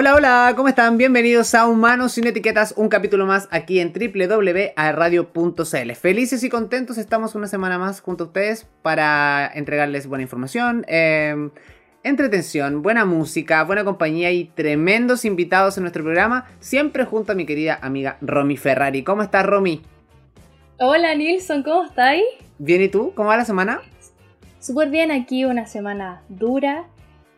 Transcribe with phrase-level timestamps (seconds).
[0.00, 0.96] Hola, hola, ¿cómo están?
[0.96, 4.72] Bienvenidos a Humanos sin Etiquetas, un capítulo más aquí en www.radio.cl.
[5.96, 11.50] Felices y contentos estamos una semana más junto a ustedes para entregarles buena información, eh,
[12.04, 17.44] entretención, buena música, buena compañía y tremendos invitados en nuestro programa, siempre junto a mi
[17.44, 19.02] querida amiga Romy Ferrari.
[19.02, 19.82] ¿Cómo estás, Romy?
[20.78, 22.22] Hola, Nilson, ¿cómo estáis?
[22.58, 23.12] Bien, ¿y tú?
[23.16, 23.80] ¿Cómo va la semana?
[24.60, 26.86] Súper bien aquí, una semana dura,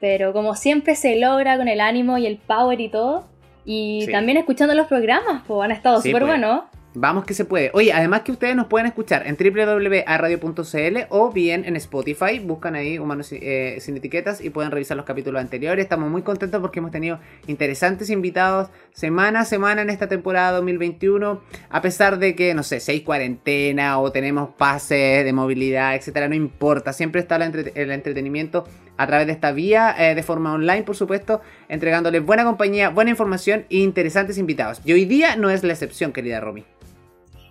[0.01, 3.27] pero como siempre se logra con el ánimo y el power y todo.
[3.65, 4.13] Y Sí.
[4.13, 6.33] también escuchando los programas, pues han estado Sí, súper pues.
[6.33, 6.63] buenos.
[6.93, 7.71] Vamos que se puede.
[7.73, 12.41] Oye, además que ustedes nos pueden escuchar en www.radio.cl o bien en Spotify.
[12.41, 15.85] Buscan ahí Humanos eh, sin etiquetas y pueden revisar los capítulos anteriores.
[15.85, 21.41] Estamos muy contentos porque hemos tenido interesantes invitados semana a semana en esta temporada 2021.
[21.69, 26.35] A pesar de que, no sé, hay cuarentena o tenemos pases de movilidad, etcétera, no
[26.35, 26.93] importa.
[26.93, 28.65] Siempre está el, entre- el entretenimiento
[29.01, 33.11] a través de esta vía, eh, de forma online, por supuesto, entregándoles buena compañía, buena
[33.11, 34.83] información e interesantes invitados.
[34.85, 36.65] Y hoy día no es la excepción, querida Romy.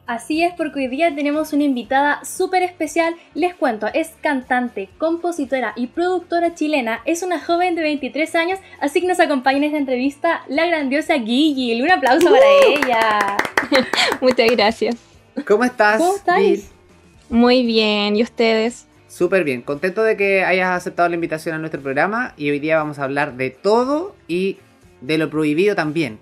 [0.06, 3.16] Así es, porque hoy día tenemos una invitada súper especial.
[3.33, 7.02] Les cuento, es cantante, compositora y productora chilena.
[7.06, 11.16] Es una joven de 23 años, así que nos acompaña en esta entrevista la grandiosa
[11.16, 11.81] Gigi.
[11.81, 13.38] Un aplauso para ella.
[14.22, 14.97] Muchas gracias.
[15.47, 15.97] ¿Cómo estás?
[15.97, 16.69] ¿Cómo estáis?
[17.28, 18.16] Muy bien.
[18.16, 18.89] ¿Y ustedes?
[19.10, 22.78] Súper bien, contento de que hayas aceptado la invitación a nuestro programa y hoy día
[22.78, 24.60] vamos a hablar de todo y
[25.02, 26.20] de lo prohibido también.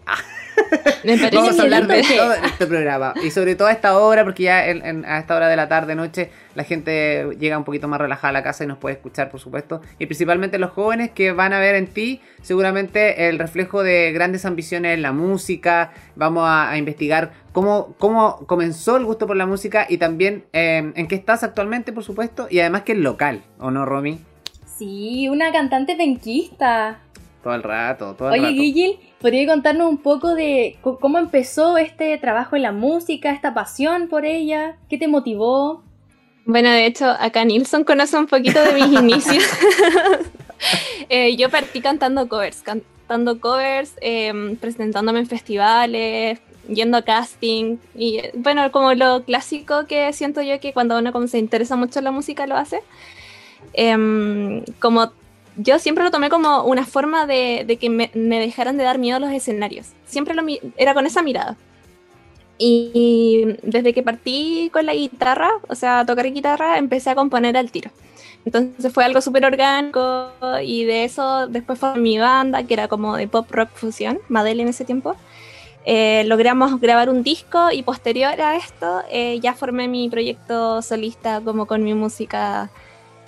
[1.04, 4.24] Me parece vamos a hablar de todo este programa y sobre todo a esta hora
[4.24, 7.64] porque ya en- en- a esta hora de la tarde, noche, la gente llega un
[7.64, 9.82] poquito más relajada a la casa y nos puede escuchar, por supuesto.
[10.00, 14.46] Y principalmente los jóvenes que van a ver en ti seguramente el reflejo de grandes
[14.46, 15.92] ambiciones en la música.
[16.16, 20.92] Vamos a, a investigar cómo, cómo comenzó el gusto por la música y también eh,
[20.96, 22.48] en qué estás actualmente, por supuesto.
[22.50, 24.20] Y además que es local, ¿o no, Romy?
[24.78, 27.00] Sí, una cantante penquista.
[27.44, 28.56] Todo el rato, todo el Oye, rato.
[28.56, 34.08] Guigil, ¿podría contarnos un poco de cómo empezó este trabajo en la música, esta pasión
[34.08, 34.78] por ella?
[34.90, 35.84] ¿Qué te motivó?
[36.46, 39.44] Bueno, de hecho, acá Nilsson conoce un poquito de mis inicios.
[41.10, 47.78] Eh, yo partí cantando covers, cantando covers, eh, presentándome en festivales, yendo a casting.
[47.96, 51.76] Y eh, bueno, como lo clásico que siento yo que cuando uno como se interesa
[51.76, 52.80] mucho en la música lo hace.
[53.74, 55.12] Em, como
[55.58, 59.20] yo siempre lo tomé como una forma de, que me, me dejaran de dar miedo
[59.20, 59.88] los escenarios.
[60.06, 60.44] Siempre lo,
[60.78, 61.58] era con esa mirada.
[62.58, 67.72] Y desde que partí con la guitarra, o sea, tocar guitarra, empecé a componer al
[67.72, 67.92] tiro.
[68.46, 70.32] Entonces fue algo súper orgánico
[70.64, 74.64] y de eso después fue mi banda, que era como de pop rock fusión, Madele
[74.64, 75.16] en ese tiempo.
[75.86, 81.40] Eh, logramos grabar un disco y posterior a esto eh, ya formé mi proyecto solista
[81.40, 82.70] como con mi música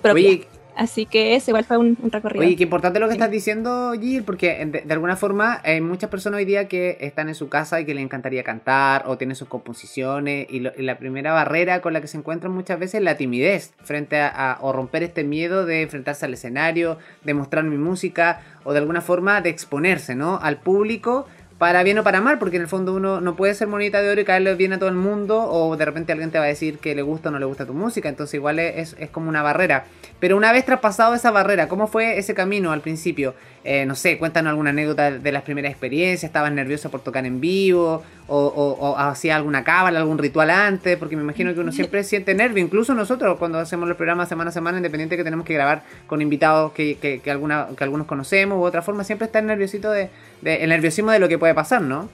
[0.02, 0.40] propia.
[0.80, 2.42] Así que ese igual fue un, un recorrido.
[2.42, 3.18] Oye, qué importante lo que Sí.
[3.18, 7.28] estás diciendo, Gil, porque de, de alguna forma hay muchas personas hoy día que están
[7.28, 10.80] en su casa y que les encantaría cantar o tienen sus composiciones y, lo- y
[10.82, 14.28] la primera barrera con la que se encuentran muchas veces es la timidez frente a,
[14.28, 18.78] a- o romper este miedo de enfrentarse al escenario, de mostrar mi música o de
[18.78, 20.38] alguna forma de exponerse, ¿no?
[20.40, 21.26] Al público
[21.58, 24.08] para bien o para mal, porque en el fondo uno no puede ser monita de
[24.10, 26.48] oro y caerle bien a todo el mundo, o de repente alguien te va a
[26.48, 29.28] decir que le gusta o no le gusta tu música, entonces igual es, es como
[29.28, 29.84] una barrera.
[30.20, 33.34] Pero una vez traspasado esa barrera, ¿cómo fue ese camino al principio?
[33.64, 37.40] Eh, no sé, cuéntanos alguna anécdota de las primeras experiencias, ¿estabas nerviosa por tocar en
[37.40, 38.02] vivo?
[38.28, 40.96] ¿O, o, o hacía alguna cábala, algún ritual antes?
[40.98, 44.50] Porque me imagino que uno siempre siente nervio, incluso nosotros cuando hacemos los programas semana
[44.50, 48.06] a semana, independiente que tenemos que grabar con invitados que, que, que alguna, que algunos
[48.06, 50.10] conocemos u otra forma, siempre está el nerviosito de,
[50.42, 52.08] de- el nerviosismo de lo que puede pasar, ¿no?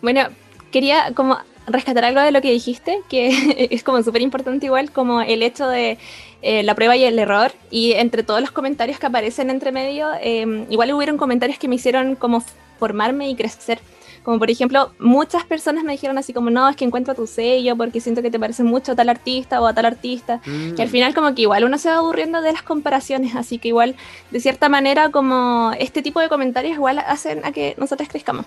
[0.00, 0.28] Bueno,
[0.70, 5.20] quería como rescatar algo de lo que dijiste, que es como súper importante igual, como
[5.20, 5.98] el hecho de
[6.42, 10.08] eh, la prueba y el error, y entre todos los comentarios que aparecen entre medio,
[10.20, 12.42] eh, igual hubieron comentarios que me hicieron como
[12.78, 13.80] formarme y crecer.
[14.28, 17.78] Como por ejemplo, muchas personas me dijeron así como, no, es que encuentro tu sello
[17.78, 20.42] porque siento que te parece mucho a tal artista o a tal artista.
[20.44, 20.74] Mm.
[20.74, 23.68] Que al final como que igual uno se va aburriendo de las comparaciones, así que
[23.68, 23.96] igual
[24.30, 28.44] de cierta manera como este tipo de comentarios igual hacen a que nosotros crezcamos.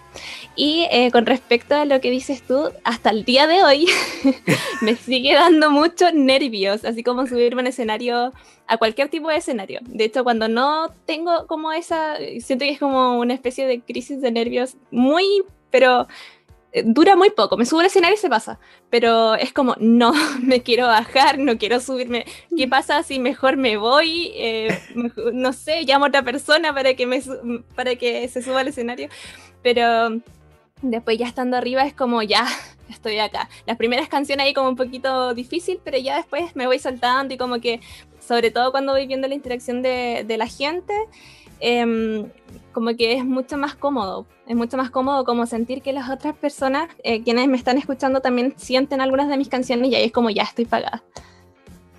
[0.56, 3.88] Y eh, con respecto a lo que dices tú, hasta el día de hoy
[4.82, 8.34] me sigue dando muchos nervios, así como subirme a un escenario,
[8.68, 9.80] a cualquier tipo de escenario.
[9.84, 14.22] De hecho, cuando no tengo como esa, siento que es como una especie de crisis
[14.22, 15.26] de nervios muy,
[15.70, 16.08] pero
[16.74, 17.58] eh, dura muy poco.
[17.58, 18.60] Me subo al escenario y se pasa.
[18.90, 22.26] Pero es como, no, me quiero bajar, no quiero subirme.
[22.56, 24.32] ¿Qué pasa si mejor me voy?
[24.36, 27.22] Eh, mejor- no sé, llamo a otra persona para que, me,
[27.76, 29.10] para que se suba al escenario.
[29.62, 30.22] Pero
[30.82, 32.48] después ya estando arriba es como, ya,
[32.90, 33.50] estoy acá.
[33.66, 37.38] Las primeras canciones ahí como un poquito difícil, pero ya después me voy soltando y
[37.38, 37.82] como que,
[38.22, 40.94] sobre todo cuando voy viendo la interacción de, de la gente,
[41.60, 42.30] em,
[42.72, 46.36] como que es mucho más cómodo, es mucho más cómodo como sentir que las otras
[46.36, 50.12] personas, eh, quienes me están escuchando, también sienten algunas de mis canciones y ahí es
[50.12, 51.04] como ya estoy pagada.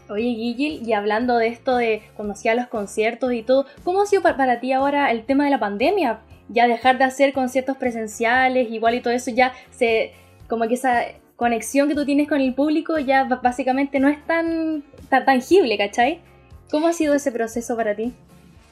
[0.08, 4.06] Oye, Gigil, y hablando de esto de cuando hacía los conciertos y todo, ¿cómo ha
[4.06, 6.20] sido para, ti ahora el tema de la pandemia?
[6.48, 10.12] Ya dejar de hacer conciertos presenciales, igual y todo eso, ya se.
[10.48, 11.04] como que esa
[11.42, 16.20] conexión que tú tienes con el público ya básicamente no es tan, tan tangible, ¿cachai?
[16.70, 18.12] ¿Cómo ha sido ese proceso para ti?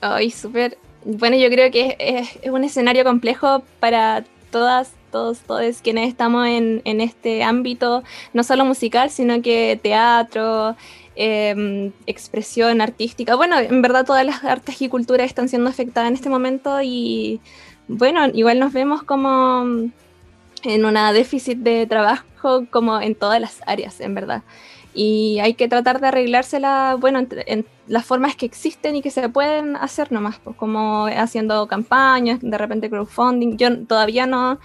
[0.00, 0.78] Ay, súper.
[1.04, 6.46] Bueno, yo creo que es, es, un escenario complejo para todas, todos, todos quienes estamos
[6.46, 8.02] en, en este ámbito,
[8.32, 10.76] no solo musical, sino que teatro,
[11.22, 13.34] Em, expresión artística.
[13.34, 17.40] Bueno, en verdad todas las artes y culturas están siendo afectadas en este momento y
[17.88, 19.90] bueno, igual nos vemos como
[20.62, 22.24] en una déficit de trabajo
[22.70, 24.42] como en todas las áreas, en verdad
[24.92, 29.28] y hay que tratar de arreglársela, bueno, en, las formas que existen y que se
[29.28, 33.56] pueden hacer nomás, pues, como haciendo campañas, de repente crowdfunding.
[33.56, 34.60] Yo todavía no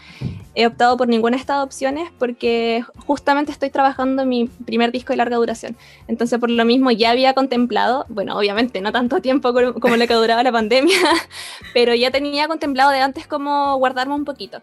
[0.54, 5.18] he optado por ninguna de estas opciones porque justamente estoy trabajando mi primer disco de
[5.18, 5.76] larga duración.
[6.08, 10.14] Entonces, por lo mismo, ya había contemplado, bueno, obviamente no tanto tiempo como lo que
[10.14, 10.98] duraba la pandemia,
[11.74, 14.62] pero ya tenía contemplado de antes como guardarme un poquito.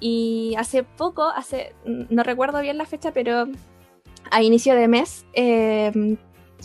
[0.00, 3.46] Y hace poco, hace, no recuerdo bien la fecha, pero
[4.30, 6.16] a inicio de mes em,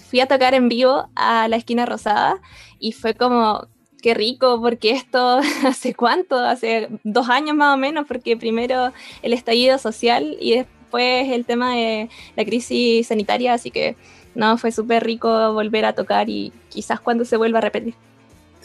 [0.09, 2.41] fui a tocar en vivo a la esquina rosada
[2.79, 3.67] y fue como,
[4.01, 9.33] qué rico, porque esto hace cuánto, hace dos años más o menos, porque primero el
[9.33, 13.95] estallido social y después el tema de la crisis sanitaria, así que
[14.35, 17.95] no, fue súper rico volver a tocar y quizás cuando se vuelva a repetir.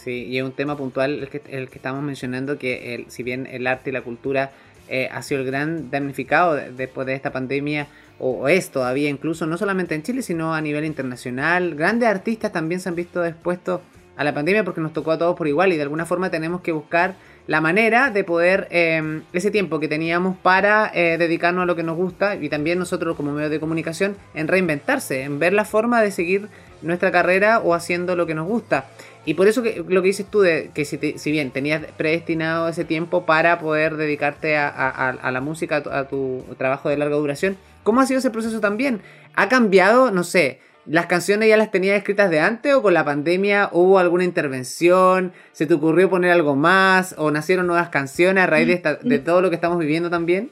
[0.05, 3.23] Sí, y es un tema puntual el que, el que estamos mencionando, que el, si
[3.23, 4.51] bien el arte y la cultura
[4.87, 7.87] eh, ha sido el gran damnificado después de esta pandemia,
[8.19, 11.75] o, es todavía incluso, no solamente en Chile, sino a nivel internacional.
[11.75, 13.81] Grandes artistas también se han visto expuestos
[14.17, 16.61] a la pandemia porque nos tocó a todos por igual y de alguna forma tenemos
[16.61, 17.15] que buscar
[17.47, 21.83] la manera de poder em, ese tiempo que teníamos para eh, dedicarnos a lo que
[21.83, 26.01] nos gusta y también nosotros como medio de comunicación en reinventarse, en ver la forma
[26.01, 26.49] de seguir
[26.83, 28.87] nuestra carrera o haciendo lo que nos gusta.
[29.27, 32.85] Y por eso que, lo que dices tú, de que si, bien tenías predestinado ese
[32.85, 38.07] tiempo para poder dedicarte a, la música, a tu, trabajo de larga duración, ¿cómo ha
[38.07, 39.01] sido ese proceso también?
[39.35, 43.05] ¿Ha cambiado, no sé, las canciones ya las tenías escritas de antes o con la
[43.05, 45.33] pandemia hubo alguna intervención?
[45.53, 47.15] ¿Se te ocurrió poner algo más?
[47.17, 50.51] ¿O nacieron nuevas canciones a raíz de, de todo lo que estamos viviendo también?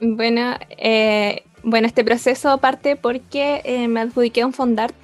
[0.00, 4.94] Bueno, eh, bueno este proceso parte porque eh, me adjudiqué un fondart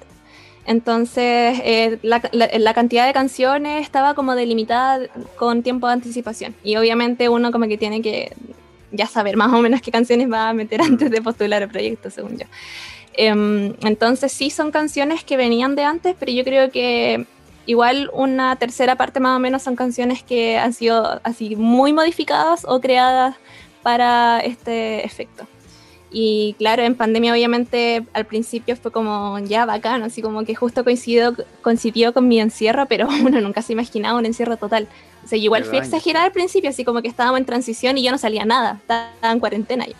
[0.67, 6.55] entonces, eh, la, cantidad de canciones estaba como delimitada con tiempo de anticipación.
[6.61, 8.33] Y obviamente uno como que tiene que
[8.91, 12.09] ya saber más o menos qué canciones va a meter antes de postular el proyecto,
[12.09, 12.45] según yo.
[13.13, 17.25] Em, entonces, sí son canciones que venían de antes, pero yo creo que
[17.65, 22.65] igual una tercera parte más o menos son canciones que han sido así muy modificadas
[22.67, 23.37] o creadas
[23.83, 25.47] para este efecto.
[26.09, 30.83] Y claro, en pandemia obviamente al principio fue como ya bacán, así como que justo
[30.83, 34.87] coincidió, coincidió con mi encierro, pero uno nunca se imaginaba un encierro total.
[35.23, 38.11] O sea, igual fui exagerada al principio, así como que estábamos en transición y yo
[38.11, 39.95] no salía nada, estaba en cuarentena ya.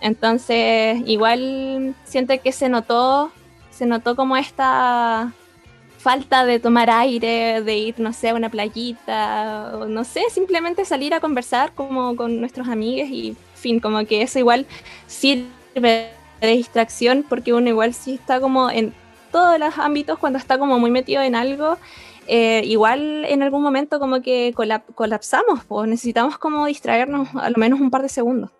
[0.00, 3.32] Entonces, igual siento que se notó,
[3.70, 5.32] se notó como esta
[5.98, 10.84] falta de tomar aire, de ir, no sé, a una playita, o no sé, simplemente
[10.84, 14.66] salir a conversar como con nuestros amigos y fin, como que eso igual
[15.06, 16.10] sirve
[16.40, 18.94] de distracción porque uno igual sí está como en
[19.30, 21.76] todos los ámbitos cuando está como muy metido en algo,
[22.26, 24.54] eh, igual en algún momento como que
[24.94, 28.50] colapsamos o necesitamos como distraernos a lo menos un par de segundos.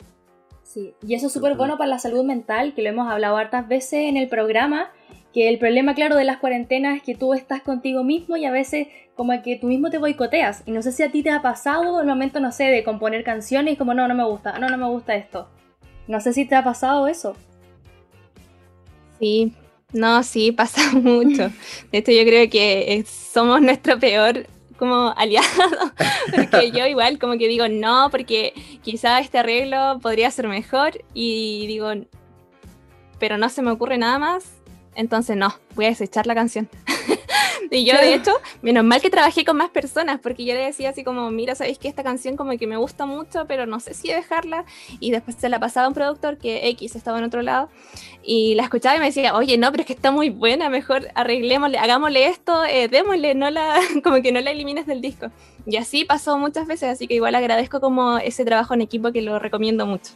[0.63, 3.67] Sí, y eso es súper bueno para la salud mental, que lo hemos hablado hartas
[3.69, 4.91] veces en el programa,
[5.33, 8.51] que el problema, claro, de las cuarentenas es que tú estás contigo mismo y a
[8.51, 10.63] veces como que tú mismo te boicoteas.
[10.67, 13.25] Y no sé si a ti te ha pasado el momento, no sé, de componer
[13.25, 15.49] canciones como, no, no me gusta, no, no me gusta esto.
[16.07, 17.37] No sé si te ha pasado eso.
[19.19, 19.53] Sí,
[19.93, 21.51] no, sí, pasa mucho.
[21.93, 24.47] De hecho, yo creo que somos nuestro peor
[24.79, 25.47] como aliado,
[26.37, 31.67] porque yo igual como que digo no, porque quizá este arreglo podría ser mejor y
[31.67, 31.91] digo,
[33.19, 34.58] pero no se me ocurre nada más
[34.99, 36.69] entonces, no, voy a desechar la canción.
[37.71, 40.91] y yo, de hecho, menos mal que trabajé con más personas, porque yo le decía
[40.91, 43.95] así como, mira, sabéis que esta canción como que me gusta mucho, pero no sé
[43.95, 44.65] si dejarla.
[44.99, 47.69] Y después se la pasaba a un productor que X estaba en otro lado,
[48.25, 51.07] y la escuchaba y me decía, oye, no, pero es que está muy buena, mejor
[51.15, 55.31] arreglémosle, hagámosle esto, eh, démosle, no la, como que no la elimines del disco.
[55.65, 59.23] Y así pasó muchas veces, así que igual agradezco como ese trabajo en equipo que
[59.23, 60.11] lo recomiendo mucho.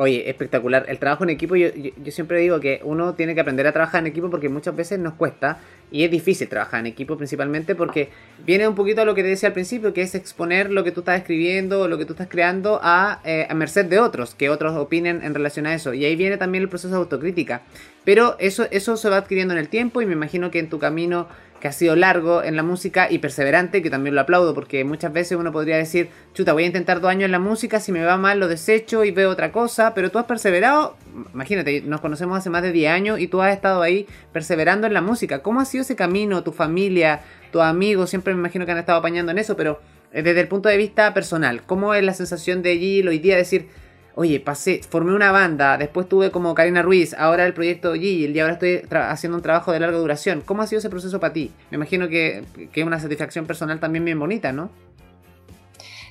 [0.00, 0.86] Oye, espectacular.
[0.86, 4.00] El trabajo en equipo, yo, yo, siempre digo que uno tiene que aprender a trabajar
[4.00, 5.58] en equipo porque muchas veces nos cuesta
[5.90, 8.10] y es difícil trabajar en equipo principalmente porque
[8.46, 10.92] viene un poquito a lo que te decía al principio, que es exponer lo que
[10.92, 14.50] tú estás escribiendo lo que tú estás creando a, eh, a merced de otros, que
[14.50, 15.92] otros opinen en relación a eso.
[15.92, 17.62] Y ahí viene también el proceso de autocrítica.
[18.04, 20.78] Pero eso, eso se va adquiriendo en el tiempo y me imagino que en tu
[20.78, 21.26] camino
[21.60, 25.12] que ha sido largo en la música y perseverante, que también lo aplaudo, porque muchas
[25.12, 28.04] veces uno podría decir, chuta, voy a intentar dos años en la música, si me
[28.04, 30.96] va mal lo desecho y veo otra cosa, pero tú has perseverado,
[31.32, 34.94] imagínate, nos conocemos hace más de 10 años y tú has estado ahí perseverando en
[34.94, 35.42] la música.
[35.42, 38.10] ¿Cómo ha sido ese camino, tu familia, tus amigos?
[38.10, 39.80] Siempre me imagino que han estado apañando en eso, pero
[40.12, 43.36] eh, desde el punto de vista personal, ¿cómo es la sensación de Jill hoy día
[43.36, 43.68] decir,
[44.18, 48.40] oye, pasé, formé una banda, después tuve como Karina Ruiz, ahora el proyecto Gil y
[48.40, 50.42] ahora estoy haciendo un trabajo de larga duración.
[50.44, 51.52] ¿Cómo ha sido ese proceso para ti?
[51.70, 54.70] Me imagino que, que es una satisfacción personal también bien bonita, ¿no?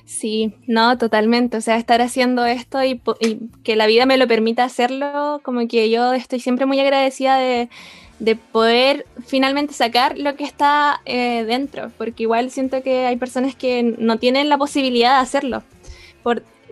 [0.06, 1.58] Sí, no, totalmente.
[1.58, 2.98] O sea, estar haciendo esto y,
[3.62, 7.68] que la vida me lo permita hacerlo, como que yo estoy siempre muy agradecida de,
[8.50, 13.82] poder finalmente sacar lo que está eh, dentro, porque igual siento que hay personas que
[13.98, 15.62] no tienen la posibilidad de hacerlo.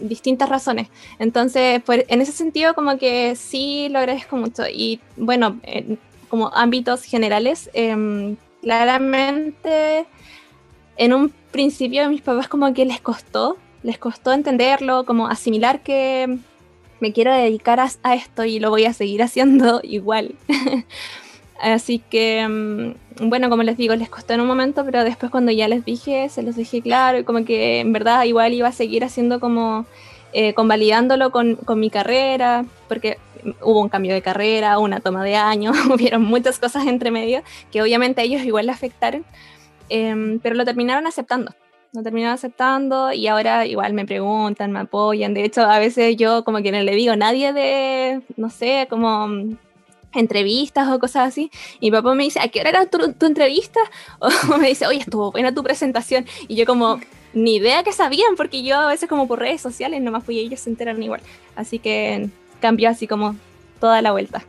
[0.01, 0.89] Distintas razones.
[1.19, 4.65] Entonces, pues, en ese sentido, como que sí lo agradezco mucho.
[4.69, 5.61] Y bueno,
[6.29, 10.07] como ámbitos generales, em, claramente
[10.97, 15.83] en un principio a mis papás como que les costó, les costó entenderlo, como asimilar
[15.83, 16.39] que
[17.01, 20.35] me quiero dedicar a esto y lo voy a seguir haciendo igual.
[21.61, 25.53] Así que, mm, bueno, como les digo, les costó en un momento, pero después cuando
[25.53, 28.73] ya les dije, se los dije claro, y como que en verdad igual iba a
[28.73, 29.87] seguir haciendo como,
[30.33, 33.19] eh, convalidándolo con, con, mi carrera, porque
[33.63, 37.83] hubo un cambio de carrera, una toma de años, hubieron muchas cosas entre medio que
[37.83, 39.25] obviamente ellos igual le afectaron,
[39.89, 41.53] em, pero lo terminaron aceptando.
[41.93, 45.33] Lo terminaron aceptando y ahora igual me preguntan, me apoyan.
[45.33, 49.57] De hecho, a veces yo como que no le digo nadie de, no sé, como
[50.13, 51.51] entrevistas o cosas así.
[51.81, 53.81] Y papá me dice, ¿a qué hora era tu, entrevista?
[54.21, 56.27] O me dice, oye, estuvo buena tu presentación.
[56.49, 57.01] Y yo como,
[57.35, 60.41] ni idea que sabían, porque yo a veces como por redes sociales nomás fui y
[60.41, 61.21] ellos se enteran igual.
[61.55, 62.29] Así que
[62.61, 63.37] cambió así como
[63.81, 64.45] toda la vuelta.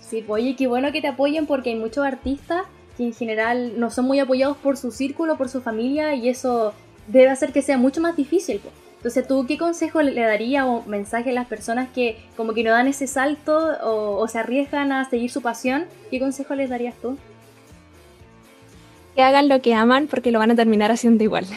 [0.00, 2.62] Sí, pues oye, qué bueno que te apoyen porque hay muchos artistas
[2.96, 6.72] que en general no son muy apoyados por su círculo, por su familia y eso
[7.06, 8.60] debe hacer que sea mucho más difícil.
[8.60, 8.74] Pues.
[9.00, 12.70] Entonces, ¿tú qué consejo le darías o mensaje a las personas que como que no
[12.70, 15.86] dan ese salto o, se arriesgan a seguir su pasión?
[16.10, 17.16] ¿Qué consejo les darías tú?
[19.16, 21.46] Que hagan lo que aman porque lo van a terminar haciendo igual.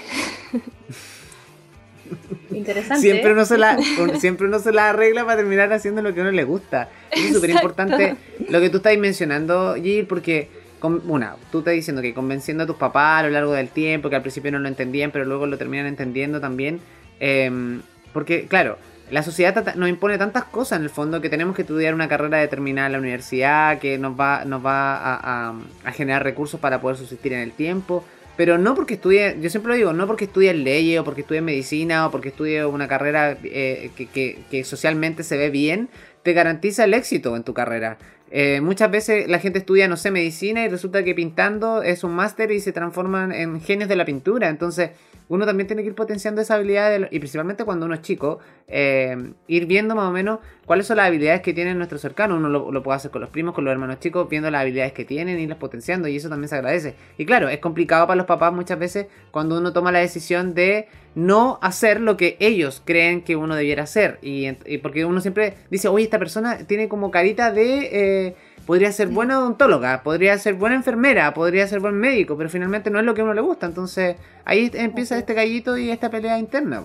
[2.51, 3.01] Interesante.
[3.01, 3.77] Siempre uno, se la,
[4.21, 6.87] siempre uno se la arregla para terminar haciendo lo que a uno le gusta.
[7.11, 8.15] Es súper importante
[8.47, 10.47] lo que tú estás mencionando, Jill, porque
[10.81, 14.15] una, tú estás diciendo que convenciendo a tus papás a lo largo del tiempo, que
[14.15, 16.79] al principio no lo entendían, pero luego lo terminan entendiendo también,
[17.19, 17.81] Em,
[18.13, 18.77] porque, claro,
[19.13, 22.39] la sociedad nos impone tantas cosas en el fondo que tenemos que estudiar una carrera
[22.39, 27.33] determinada en la universidad, que nos va, nos va a, generar recursos para poder subsistir
[27.33, 28.03] en el tiempo.
[28.35, 31.41] Pero no porque estudie, yo siempre lo digo, no porque estudie leyes o porque estudie
[31.41, 35.89] medicina o porque estudie una carrera eh, que, socialmente se ve bien,
[36.23, 37.99] te garantiza el éxito en tu carrera.
[38.31, 42.15] Eh, muchas veces la gente estudia, no sé, medicina y resulta que pintando es un
[42.15, 44.49] máster y se transforman en genios de la pintura.
[44.49, 44.89] Entonces,
[45.29, 49.33] uno también tiene que ir potenciando esa habilidad y principalmente cuando uno es chico, eh,
[49.47, 52.37] ir viendo más o menos cuáles son las habilidades que tienen nuestros cercanos.
[52.37, 55.05] Uno lo, puede hacer con los primos, con los hermanos chicos, viendo las habilidades que
[55.05, 56.95] tienen y las potenciando y eso también se agradece.
[57.17, 60.87] Y claro, es complicado para los papás muchas veces cuando uno toma la decisión de
[61.15, 64.19] no hacer lo que ellos creen que uno debiera hacer.
[64.21, 64.51] Y,
[64.81, 68.27] porque uno siempre dice, oye, esta persona tiene como carita de...
[68.27, 72.89] Eh, podría ser buena odontóloga, podría ser buena enfermera, podría ser buen médico, pero finalmente
[72.89, 73.65] no es lo que a uno le gusta.
[73.65, 74.15] Entonces
[74.45, 76.83] ahí empieza este gallito y esta pelea interna.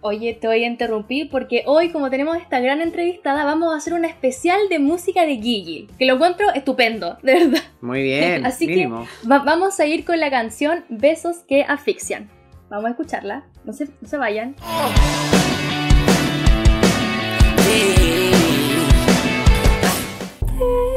[0.00, 3.92] Oye, te voy a interrumpir porque hoy, como tenemos esta gran entrevistada, vamos a hacer
[3.92, 7.62] un especial de música de Gigi, que lo encuentro estupendo, de verdad.
[7.80, 8.88] Muy bien, Así que
[9.24, 12.28] vamos a ir con la canción Besos que asfixian.
[12.68, 14.54] Vamos a escucharla, no se, no se vayan.
[20.58, 20.95] ¿Por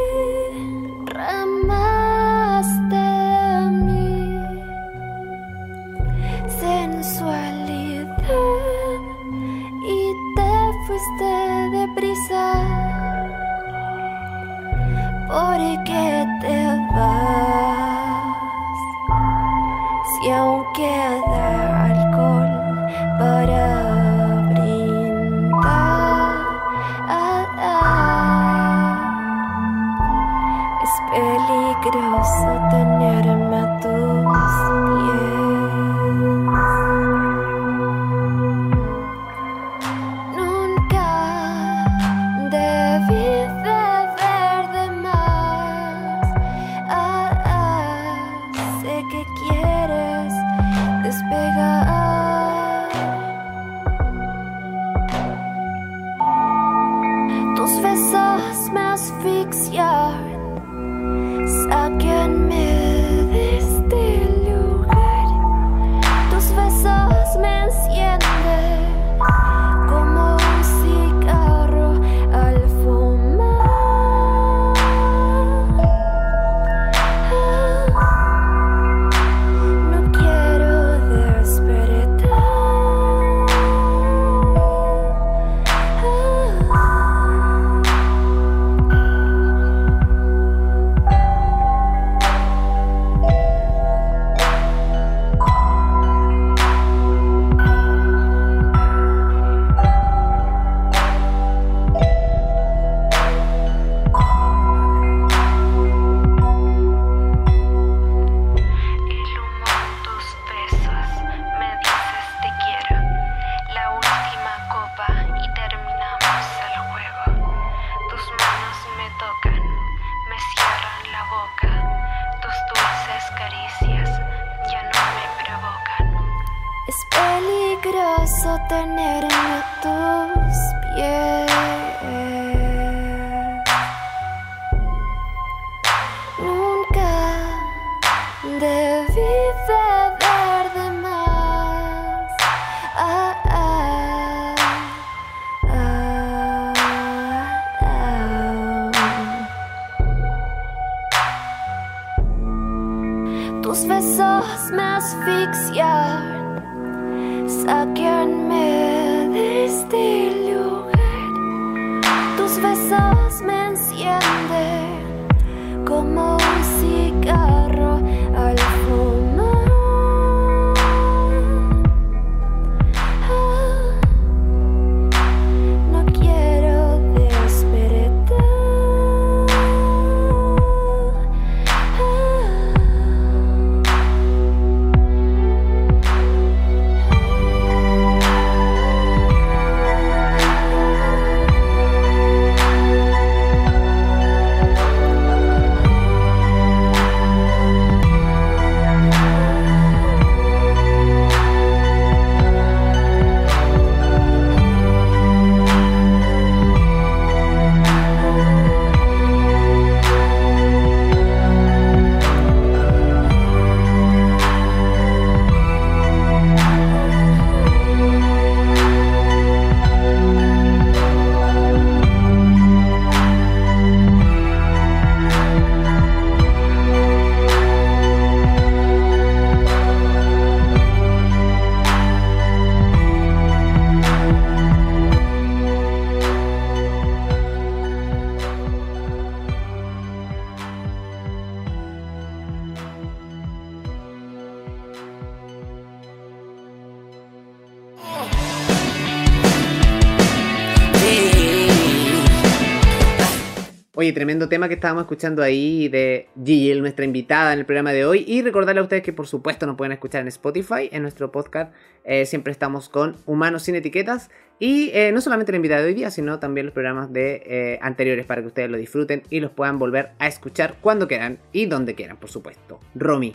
[254.20, 258.26] tremendo tema que estábamos escuchando ahí de Gil, nuestra invitada en el programa de hoy.
[258.28, 261.74] Y recordarle a ustedes que por supuesto nos pueden escuchar en Spotify, en nuestro podcast.
[262.04, 264.30] eh, siempre estamos con Humanos sin Etiquetas.
[264.60, 267.80] Y eh, no solamente la invitada de hoy día, sino también los programas de eh,
[267.82, 271.68] anteriores para que ustedes lo disfruten y los puedan volver a escuchar cuando quieran y
[271.68, 272.82] donde quieran, por supuesto.
[272.96, 273.34] Romy.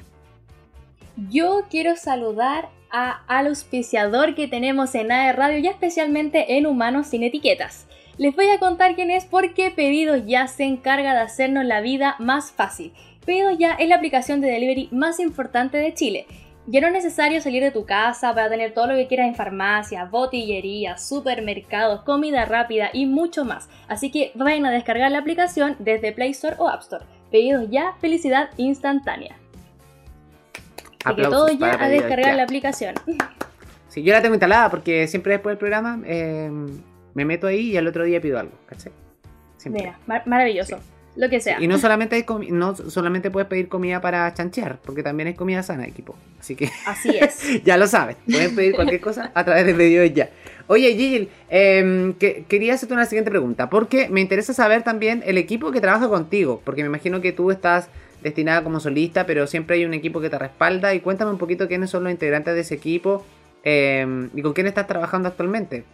[1.30, 7.06] Yo quiero saludar a, al auspiciador que tenemos en AE Radio y especialmente en Humanos
[7.06, 7.86] sin Etiquetas.
[8.16, 12.14] Les voy a contar quién es porque Pedidos Ya se encarga de hacernos la vida
[12.18, 12.92] más fácil.
[13.26, 16.26] Pedidos Ya es la aplicación de delivery más importante de Chile.
[16.66, 19.34] Ya no es necesario salir de tu casa para tener todo lo que quieras en
[19.34, 23.68] farmacias, botillerías, supermercados, comida rápida y mucho más.
[23.86, 27.04] Así que vayan a descargar la aplicación desde Play Store o App Store.
[27.30, 29.36] Pedidos Ya, felicidad instantánea.
[31.04, 32.36] Así que todo ya a descargar Ya.
[32.36, 32.94] la aplicación.
[33.88, 36.50] Sí, yo la tengo instalada porque siempre después del programa eh,
[37.14, 38.92] me meto ahí y al otro día pido algo, ¿cachai?
[39.56, 39.82] Siempre.
[39.84, 40.78] Mira, mar- maravilloso.
[41.16, 41.60] Lo que sea.
[41.62, 45.62] Y no solamente, hay no solamente puedes pedir comida para chanchear, porque también hay comida
[45.62, 46.16] sana, equipo.
[46.40, 47.62] Así que Así es.
[47.64, 50.28] ya lo sabes, pueden pedir cualquier cosa a través de pedidos ya.
[50.66, 55.70] Oye, em, que- quería hacerte una siguiente pregunta, porque me interesa saber también el equipo
[55.70, 57.88] que trabaja contigo, porque me imagino que tú estás
[58.22, 60.94] destinada como solista, pero siempre hay un equipo que te respalda.
[60.94, 63.22] Y cuéntame un poquito quiénes son los integrantes de ese equipo
[63.62, 65.84] em, y con quién estás trabajando actualmente.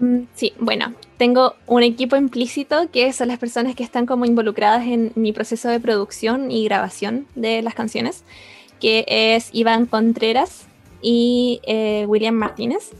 [0.00, 4.86] Mm, Sí, bueno, tengo un equipo implícito que son las personas que están como involucradas
[4.86, 8.24] en mi proceso de producción y grabación de las canciones,
[8.80, 10.66] que es Iván Contreras
[11.02, 12.90] y eh, William Martínez,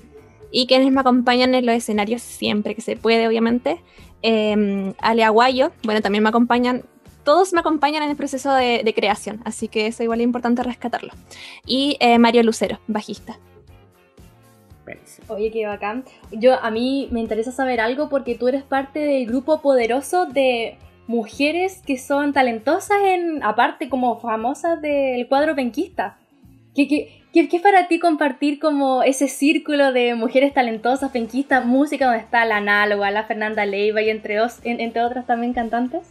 [0.50, 3.80] y quienes me acompañan en los escenarios siempre que se puede, obviamente.
[4.22, 6.84] Eh, Ale Aguayo, bueno, también me acompañan,
[7.22, 10.62] todos me acompañan en el proceso de, de creación, así que eso igual es importante
[10.64, 11.12] rescatarlo.
[11.66, 13.38] Y eh, Mario Lucero, bajista.
[15.28, 16.04] Oye, qué bacán.
[16.32, 20.76] Yo, a mí me interesa saber algo porque tú eres parte del grupo poderoso de
[21.06, 26.18] mujeres que son talentosas en, aparte como famosas del cuadro penquista.
[26.74, 32.04] ¿Qué, qué, qué- es para ti compartir como ese círculo de mujeres talentosas, penquistas, música
[32.06, 36.02] donde está la análoga, la Fernanda Leiva y entre, entre otras también cantantes?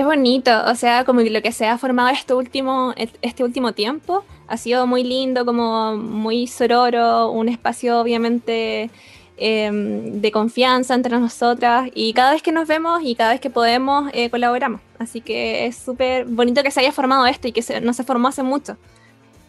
[0.00, 4.24] Es bonito, o sea, como lo que se ha formado este último, este último tiempo
[4.48, 8.88] ha sido muy lindo, como muy sororo, un espacio obviamente
[9.36, 13.50] eh, de confianza entre nosotras y cada vez que nos vemos y cada vez que
[13.50, 14.80] podemos eh, colaboramos.
[14.98, 18.02] Así que es súper bonito que se haya formado esto y que se- no se
[18.02, 18.78] formó hace mucho.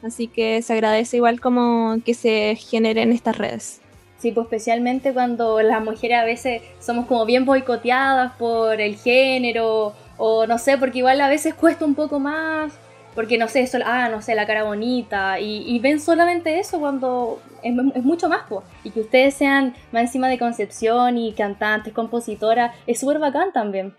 [0.03, 3.79] Así que se agradece igual como que se generen estas redes.
[4.17, 9.93] Sí, pues especialmente cuando las mujeres a veces somos como bien boicoteadas por el género
[10.17, 12.73] O no sé, porque igual a veces cuesta un poco más.
[13.15, 15.39] Porque no sé, sol- ah, no sé, la cara bonita.
[15.39, 18.63] Y, y ven solamente eso cuando es, es mucho más, po.
[18.83, 23.95] Y que ustedes sean más encima de Concepción y cantantes, compositoras, es súper bacán también.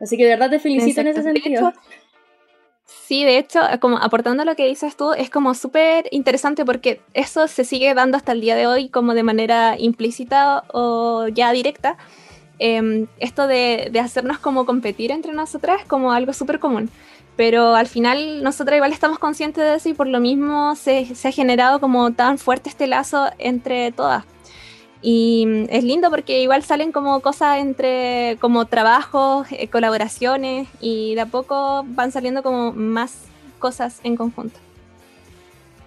[0.00, 1.22] Así que de verdad te felicito en ese.
[1.22, 1.68] De sentido.
[1.68, 1.80] hecho,
[2.84, 7.46] Sí, de hecho, como aportando lo que dices tú, es como súper interesante porque eso
[7.46, 11.96] se sigue dando hasta el día de hoy como de manera implícita o ya directa.
[12.64, 16.90] Em, esto de, de hacernos como competir entre nosotras es como algo súper común.
[17.34, 21.26] Pero al final nosotras igual estamos conscientes de eso y por lo mismo se, se
[21.26, 24.24] ha generado como tan fuerte este lazo entre todas.
[25.00, 31.16] Y mm, es lindo porque igual salen como cosas entre como trabajos, eh, colaboraciones y
[31.16, 33.24] de a poco van saliendo como más
[33.58, 34.60] cosas en conjunto.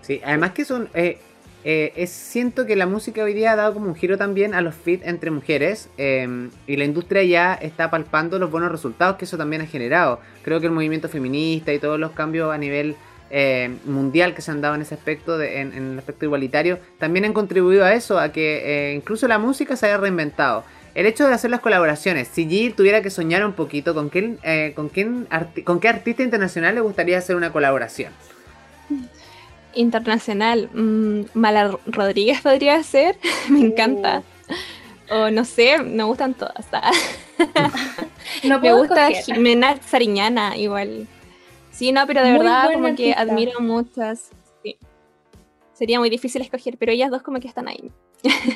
[0.02, 0.90] Sí, además que son.
[0.94, 1.22] eh,
[1.68, 4.62] eh, es, siento que la música hoy día ha dado como un giro también a
[4.62, 9.26] los feats entre mujeres eh, y la industria ya está palpando los buenos resultados que
[9.26, 10.20] eso también ha generado.
[10.44, 12.96] Creo que el movimiento feminista y todos los cambios a nivel
[13.32, 16.78] eh, mundial que se han dado en ese aspecto, de- en, en el aspecto igualitario,
[17.00, 20.64] también han contribuido a eso, a que eh, incluso la música se haya reinventado.
[20.94, 24.38] El hecho de hacer las colaboraciones, si Jill tuviera que soñar un poquito, ¿con, quién,
[24.44, 25.28] eh, con, quién
[25.66, 28.14] ¿con qué artista internacional le gustaría hacer una colaboración?
[29.76, 33.18] Internacional, mm, Mala Rodríguez podría ser,
[33.50, 34.24] me encanta.
[35.10, 36.66] O no sé, me gustan todas.
[38.44, 39.36] No Me gusta escoger.
[39.36, 41.08] Jimena Sariñana igual.
[41.72, 44.32] Sí, no, pero de Muy verdad como que admiro muchas.
[44.64, 44.78] Sí.
[45.74, 47.92] Sería muy difícil escoger, pero ellas dos como que están ahí.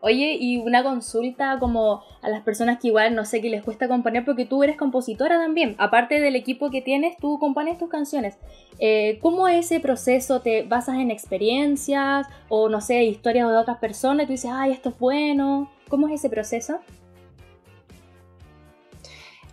[0.00, 3.88] Oye, y una consulta como a las personas que igual no sé que les cuesta
[3.88, 5.74] componer, porque tú eres compositora también.
[5.78, 8.36] Aparte del equipo que tienes, tú compones tus canciones.
[8.78, 10.40] Eh, ¿Cómo es ese proceso?
[10.40, 14.26] ¿Te basas en experiencias o no sé, historias de otras personas?
[14.26, 15.70] Tú dices, ay, esto es bueno.
[15.88, 16.80] ¿Cómo es ese proceso?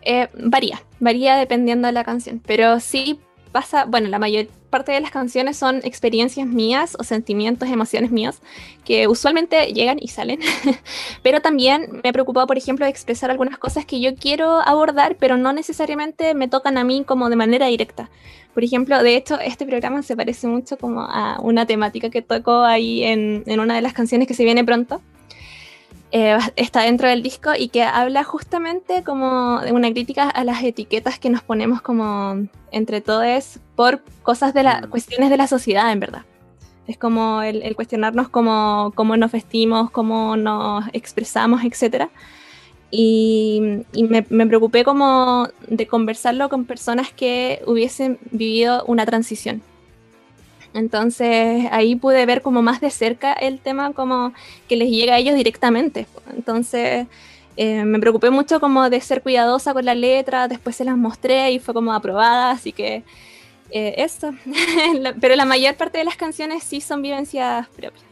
[0.02, 3.19] Eh, varía, varía dependiendo de la canción, pero sí
[3.56, 8.41] pasa, bueno, la mayor parte de las canciones son experiencias mías o sentimientos, emociones mías,
[8.84, 10.41] que usualmente llegan y salen,
[11.24, 15.15] pero también me he preocupado, por ejemplo, de expresar algunas cosas que yo quiero abordar,
[15.18, 18.10] pero no necesariamente me tocan a mí como de manera directa.
[18.54, 22.62] Por ejemplo, de hecho, este programa se parece mucho como a una temática que toco
[22.65, 25.02] ahí en, en una de las canciones que se viene pronto,
[26.17, 30.63] eh, está dentro del disco y que habla justamente como de una crítica a las
[30.63, 34.89] etiquetas que nos ponemos como entre todos por cosas de las Mm.
[34.91, 36.23] cuestiones de la sociedad, en verdad.
[36.88, 42.08] Es como el, el cuestionarnos cómo, cómo nos vestimos, cómo nos expresamos, etc.
[42.91, 49.62] Y, y me, me preocupé como de conversarlo con personas que hubiesen vivido una transición.
[50.76, 54.34] Entonces ahí pude ver como más de cerca el tema como
[54.68, 56.06] que les llega a ellos directamente.
[56.36, 57.08] Entonces
[57.56, 61.52] eh, me preocupé mucho como de ser cuidadosa con la letra, después se las mostré
[61.52, 63.04] y fue como aprobada, así que
[63.72, 64.34] eh, eso.
[65.22, 68.04] Pero la mayor parte de las canciones sí son vivencias propias.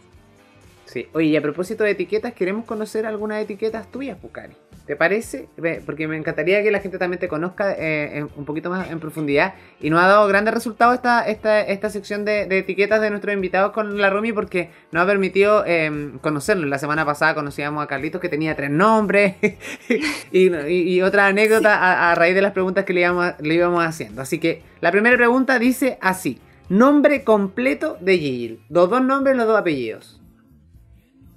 [0.86, 1.08] Sí.
[1.14, 4.54] Oye, y a propósito de etiquetas, queremos conocer algunas etiquetas tuyas, Pucari.
[4.86, 5.48] ¿Te parece?
[5.86, 9.00] Porque me encantaría que la gente también te conozca eh, en- un poquito más en
[9.00, 9.54] profundidad.
[9.80, 13.34] Y nos ha dado grandes resultados esta, esta, esta sección de, de etiquetas de nuestros
[13.34, 16.70] invitados con la Romy porque nos ha permitido eh, conocerlos.
[16.70, 19.36] La semana pasada conocíamos a Carlitos que tenía tres nombres
[20.34, 23.54] y, y- y otra anécdota a, a raíz de las preguntas que le íbamos, le
[23.54, 24.22] íbamos haciendo.
[24.22, 26.40] Así que la primera pregunta dice así.
[26.68, 28.60] Nombre completo de Gil.
[28.70, 30.20] Los dos nombres, los dos apellidos.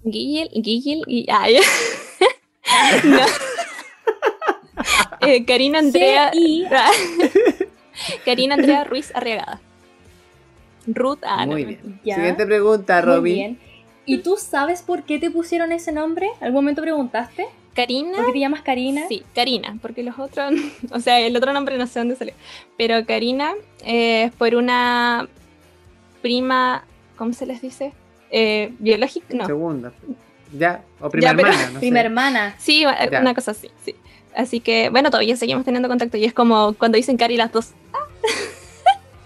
[0.03, 0.49] Guille,
[1.07, 1.59] y ay.
[3.05, 3.19] no.
[5.21, 6.31] Eh, Karina Andrea.
[8.25, 9.61] Karina Andrea Ruiz Arriagada.
[10.87, 12.01] Ruth, ah, no, Muy bien.
[12.05, 12.15] Ya.
[12.17, 13.35] Siguiente pregunta, Muy Robin.
[13.35, 13.59] bien.
[14.05, 16.29] ¿Y tú sabes por qué te pusieron ese nombre?
[16.41, 17.47] ¿Algún momento preguntaste?
[17.75, 18.17] Karina.
[18.17, 19.07] ¿Por qué te llamas Karina?
[19.09, 20.53] Sí, Karina, porque los otros,
[20.93, 22.35] o sea, el otro nombre no sé dónde salió.
[22.79, 25.29] Pero Karina eh, es por una
[26.23, 26.85] prima,
[27.17, 27.93] ¿cómo se les dice?
[28.31, 29.47] Eh, biológica, no.
[29.47, 29.93] Segunda.
[30.53, 32.05] Ya, o prima Ya, pero- hermana, no Prima sé.
[32.07, 32.55] hermana.
[32.59, 33.21] Sí, Ya.
[33.21, 33.95] una cosa así, sí.
[34.35, 37.71] Así que, bueno, todavía seguimos teniendo contacto y es como cuando dicen Cari las dos.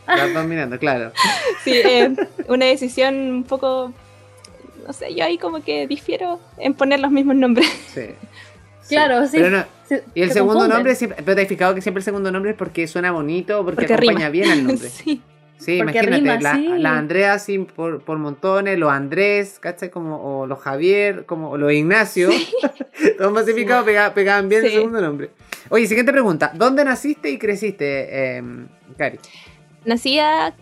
[0.06, 1.12] Las dos mirando, claro.
[1.64, 2.14] Sí, eh,
[2.48, 3.92] una decisión un poco,
[4.86, 7.68] no sé, yo ahí como que difiero en poner los mismos nombres.
[7.94, 8.94] Sí.
[8.96, 9.36] Claro, sí.
[9.36, 10.76] Pero no, Se- y el se segundo confunden.
[10.78, 13.60] nombre, siempre, pero te has fijado que siempre el segundo nombre es porque suena bonito
[13.60, 14.28] o porque, Porque acompaña rima.
[14.30, 14.88] bien al nombre.
[14.88, 15.22] Sí.
[15.60, 16.68] Sí, Porque imagínate, rima, la, sí.
[16.78, 19.90] la Andrea sí, por, por montones, los Andrés, ¿cachai?
[19.90, 22.30] Como, o los Javier, como o los Ignacio.
[23.18, 24.76] Todos masificados pega- pegaban bien el Sí.
[24.76, 25.30] segundo nombre.
[25.68, 26.50] Oye, siguiente pregunta.
[26.54, 28.42] ¿Dónde naciste y creciste, eh,
[28.96, 29.18] Cari?
[29.84, 30.54] Nacida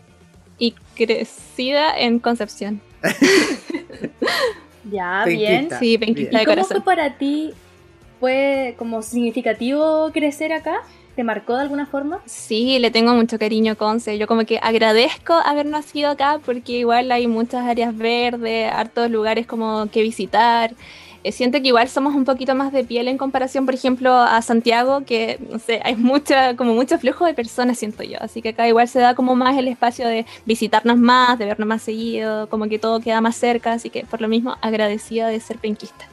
[0.59, 2.81] y crecida en Concepción.
[4.91, 5.69] Ya, bien.
[5.79, 6.33] Sí, penquista bien.
[6.33, 6.83] ¿Y de cómo fue corazón.
[6.85, 7.53] para ti
[8.21, 10.81] ¿Fue como significativo crecer acá?
[11.19, 12.21] ¿Te marcó de alguna forma?
[12.27, 14.19] Sí, le tengo mucho cariño a Conce.
[14.19, 19.45] Yo como que agradezco haber nacido acá porque igual hay muchas áreas verdes, hartos lugares
[19.45, 20.77] como que visitar.
[21.25, 24.41] Eh, siento que igual somos un poquito más de piel en comparación, por ejemplo, a
[24.43, 28.19] Santiago, que no sé, hay mucha, como mucho flujo de personas, siento yo.
[28.21, 31.67] Así que acá igual se da como más el espacio de visitarnos más, de vernos
[31.67, 33.73] más seguido, como que todo queda más cerca.
[33.73, 36.07] Así que por lo mismo, agradecida de ser penquista.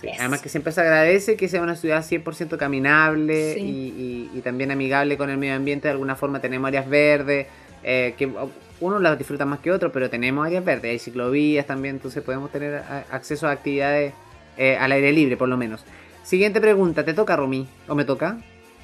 [0.00, 0.08] Sí.
[0.18, 3.60] Además que siempre se agradece que sea una ciudad 100% caminable Sí.
[3.60, 5.88] y, y- y también amigable con el medio ambiente.
[5.88, 7.46] De alguna forma tenemos áreas verdes,
[7.82, 8.30] eh, que
[8.80, 12.50] uno las disfruta más que otro, pero tenemos áreas verdes, hay ciclovías también, entonces podemos
[12.50, 14.14] tener a- acceso a actividades
[14.56, 15.84] eh, al aire libre por lo menos.
[16.22, 17.66] Siguiente pregunta, ¿te toca Romy?
[17.88, 18.38] ¿O me toca?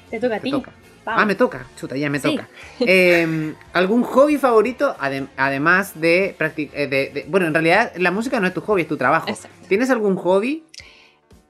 [0.09, 0.51] Te toca a ti.
[0.51, 0.71] toca.
[1.09, 2.31] Ah, me toca, chuta, ya me Sí.
[2.35, 2.49] toca.
[2.81, 4.93] Eh, ¿Algún hobby favorito?
[4.99, 6.89] Adem- además de practicar...
[7.29, 9.29] bueno, en realidad la música no es tu hobby, es tu trabajo.
[9.29, 9.55] Exacto.
[9.69, 10.63] ¿Tienes algún hobby?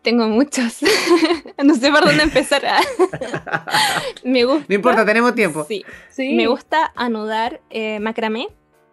[0.07, 0.79] Tengo muchos.
[1.65, 2.63] no sé por dónde empezar.
[4.23, 4.65] Me gusta.
[4.69, 5.65] No importa, tenemos tiempo.
[5.67, 5.83] Sí.
[6.09, 6.33] Sí.
[6.33, 8.47] Me gusta anudar eh, macramé.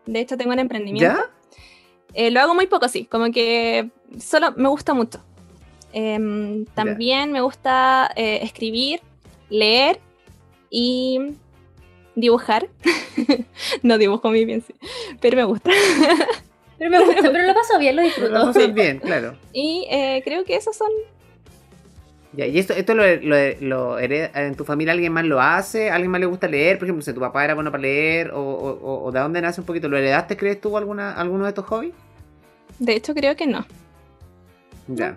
[0.06, 1.16] De hecho, tengo un emprendimiento.
[1.16, 1.30] ¿Ya?
[2.14, 3.04] Eh, lo hago muy poco, sí.
[3.04, 5.24] Como que solo me gusta mucho.
[5.92, 9.00] Em, también me gusta eh, escribir,
[9.50, 10.00] leer
[10.68, 11.36] y
[12.16, 12.68] dibujar.
[13.84, 14.74] no dibujo muy bien, sí.
[15.20, 15.70] Pero me gusta.
[16.84, 18.34] Pero me gusta, pero lo paso bien, lo Lo disfruto.
[18.34, 19.34] pasas bien, claro.
[19.52, 20.90] Y eh, creo que esos son.
[22.34, 25.90] Ya, ¿Y esto, esto lo, lo, lo hereda- en tu familia alguien más lo hace?
[25.90, 26.78] ¿Alguien más le gusta leer?
[26.78, 29.40] Por ejemplo, si tu papá era bueno para leer, o, o- o- o de dónde
[29.40, 31.94] nace un poquito, ¿lo heredaste, crees tú, alguna, alguno de estos hobbies?
[32.80, 33.64] De hecho, creo que no.
[34.88, 35.16] Ya.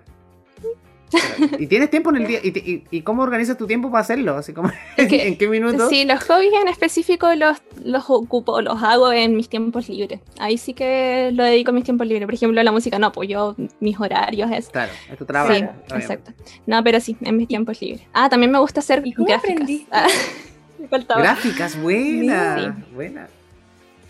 [1.58, 2.40] ¿Y tienes tiempo en el día?
[2.44, 4.36] ¿Y, te- y- y cómo organizas tu tiempo para hacerlo?
[4.36, 5.88] Así como, Es que- ¿En qué minuto?
[5.90, 10.20] Sí, los hobbies en específico los, los ocupo, los hago en mis tiempos libres.
[10.40, 12.26] Ahí sí que lo dedico a mis tiempos libres.
[12.26, 14.70] Por ejemplo, la música no, pues yo, mis horarios es.
[14.70, 15.54] Claro, es tu trabajo.
[15.56, 15.96] Sí, obviamente.
[15.96, 16.32] exacto.
[16.66, 18.02] No, pero sí, en mis tiempos libres.
[18.14, 19.52] Ah, también me gusta hacer ¿Y cómo gráficas.
[19.54, 19.88] aprendiste?
[19.92, 20.08] Ah,
[20.80, 21.22] me faltaba.
[21.22, 22.58] Gráficas, buena.
[22.78, 22.84] Sí.
[22.94, 23.28] Buena.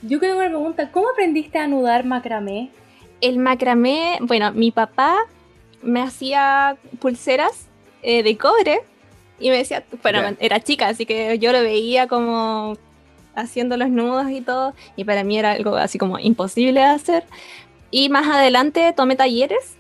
[0.02, 2.70] Yo tengo una pregunta, ¿cómo aprendiste a anudar macramé?
[3.22, 5.16] El macramé, bueno, mi papá
[5.88, 7.68] me hacía pulseras
[8.04, 8.82] eh, de cobre
[9.40, 10.36] y me decía, bueno, Ya.
[10.40, 12.78] era chica, así que yo lo veía como
[13.36, 17.24] haciendo los nudos y todo, y para mí era algo así como imposible de hacer.
[17.92, 19.76] Y más adelante tomé talleres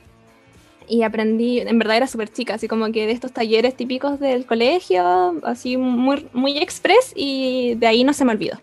[0.87, 4.45] y aprendí, en verdad era súper chica, así como que de estos talleres típicos del
[4.45, 5.03] colegio,
[5.43, 8.61] así muy, muy express, y de ahí no se me olvidó.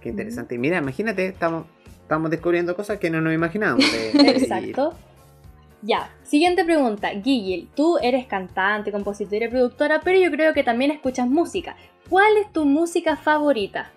[0.00, 0.54] Qué interesante.
[0.56, 1.66] Y mira, imagínate, estamos,
[2.04, 3.84] estamos descubriendo cosas que no nos imaginábamos.
[4.14, 4.94] Exacto.
[5.82, 7.10] Ya, siguiente pregunta.
[7.12, 11.76] Guille, tú eres cantante, compositora y productora, pero yo creo que también escuchas música.
[12.08, 13.90] ¿Cuál es tu música favorita?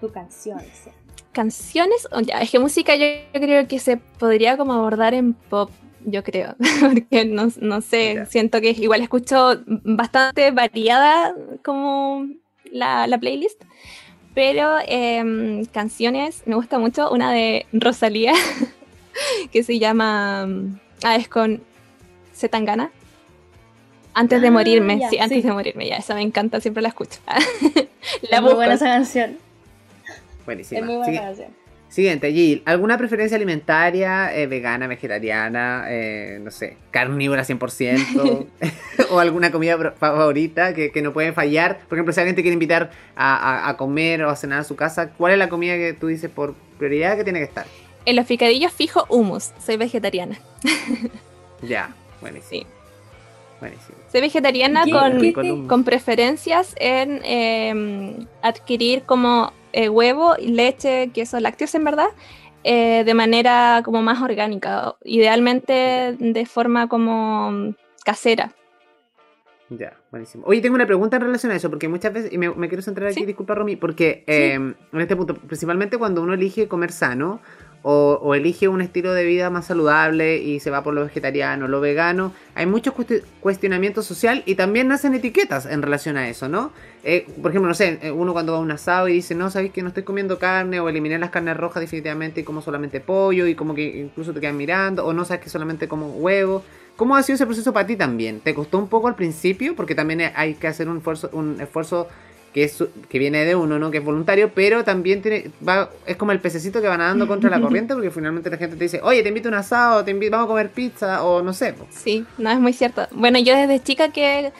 [0.00, 0.60] Tu canción.
[0.60, 0.90] sí.
[1.32, 5.32] canciones, o ya, es que música yo, yo creo que se podría como abordar en
[5.34, 5.70] pop,
[6.04, 8.26] yo creo, porque no, no sé, Ya.
[8.26, 11.34] siento que igual escucho bastante variada
[11.64, 12.26] como
[12.70, 13.62] la, la playlist,
[14.38, 18.34] pero em, canciones, me gusta mucho una de Rosalía,
[19.52, 20.48] que se llama,
[21.02, 21.60] ah, es con
[22.32, 22.92] Zetangana.
[24.14, 25.48] Antes de Ah, morirme, ya, sí, antes sí.
[25.48, 27.18] de morirme, ya, esa me encanta, siempre la escucho.
[28.30, 29.38] la es muy buena esa canción.
[30.46, 30.78] Buenísima.
[30.82, 31.48] Es muy buena canción.
[31.88, 32.62] Siguiente, Jill.
[32.66, 38.46] ¿Alguna preferencia alimentaria, eh, vegana, vegetariana, eh, no sé, carnívora 100%?
[39.10, 41.78] ¿O alguna comida favorita que, que no puede fallar?
[41.88, 44.64] Por ejemplo, si alguien te quiere invitar a, a- a comer o a cenar a
[44.64, 47.64] su casa, ¿cuál es la comida que tú dices por prioridad que tiene que estar?
[48.04, 50.38] En los picadillos fijo hummus, soy vegetariana.
[51.62, 52.62] Ya, buenísimo.
[52.62, 52.66] Sí.
[53.60, 53.98] Buenísimo.
[54.12, 61.38] Soy vegetariana ¿Qué- con, qué Con preferencias en eh, adquirir como eh, huevo, leche, queso,
[61.40, 62.08] lácteos en verdad,
[62.64, 68.52] eh, de manera como más orgánica, idealmente de forma como casera.
[69.70, 70.44] Ya, buenísimo.
[70.46, 72.80] Oye, tengo una pregunta en relación a eso, porque muchas veces, y me, me quiero
[72.82, 73.26] centrar aquí, Sí.
[73.26, 77.40] disculpa Romy, porque eh, en este punto, principalmente cuando uno elige comer sano
[77.90, 81.80] o, elige un estilo de vida más saludable y se va por lo vegetariano, lo
[81.80, 86.70] vegano, hay mucho cuesti- cuestionamiento social y también nacen etiquetas en relación a eso, ¿no?
[87.02, 89.50] Eh, por ejemplo, no sé, eh, uno cuando va a un asado y dice, no,
[89.50, 93.00] sabéis que no estoy comiendo carne o eliminé las carnes rojas definitivamente y como solamente
[93.00, 96.62] pollo y como que incluso te quedan mirando o no sabes que solamente como huevo.
[96.96, 98.40] ¿Cómo ha sido ese proceso para ti también?
[98.40, 99.74] ¿Te costó un poco al principio?
[99.74, 102.08] Porque también hay que hacer un esfuerzo, un esfuerzo
[102.58, 103.92] que, es, que viene de uno, ¿no?
[103.92, 107.50] Que es voluntario, pero también tiene, va, es como el pececito que va nadando contra
[107.50, 110.10] la corriente, porque finalmente la gente te dice, oye, te invito a un asado, te
[110.10, 111.72] invito, vamos a comer pizza, o no sé.
[111.72, 111.86] po.
[111.90, 113.06] Sí, no es muy cierto.
[113.12, 114.52] Bueno, yo desde chica que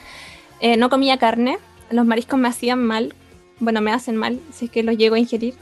[0.61, 1.57] eh, no comía carne,
[1.91, 3.13] los mariscos me hacían mal,
[3.59, 5.55] bueno, me hacen mal si es que los llego a ingerir.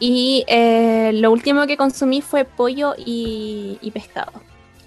[0.00, 4.32] Y eh, lo último que consumí fue pollo y, y pescado.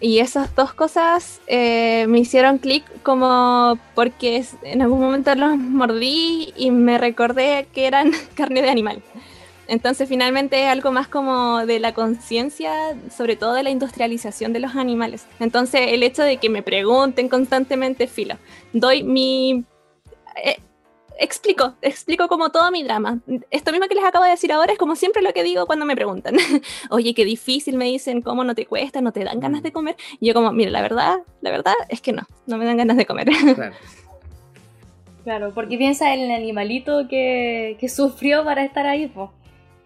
[0.01, 6.53] Y esas dos cosas eh, me hicieron clic como porque en algún momento los mordí
[6.55, 9.01] y me recordé que eran carne de animal.
[9.67, 12.71] Entonces finalmente algo más como de la conciencia,
[13.15, 15.25] sobre todo de la industrialización de los animales.
[15.39, 18.38] Entonces el hecho de que me pregunten constantemente, filo,
[18.73, 19.63] doy mi...
[20.43, 20.58] eh,
[21.19, 23.19] explico, explico como todo mi drama.
[23.51, 25.86] Esto mismo que les acabo de decir ahora es como siempre lo que digo cuando
[25.86, 26.36] me preguntan.
[26.89, 29.01] Oye, qué difícil, me dicen, ¿cómo no te cuesta?
[29.01, 29.95] ¿No te dan ganas de comer?
[30.19, 32.97] Y yo como, mira, la verdad, la verdad es que no, no me dan ganas
[32.97, 33.28] de comer.
[33.56, 33.75] Claro.
[35.23, 39.34] Claro, porque piensa en el animalito que, que sufrió para estar ahí, po.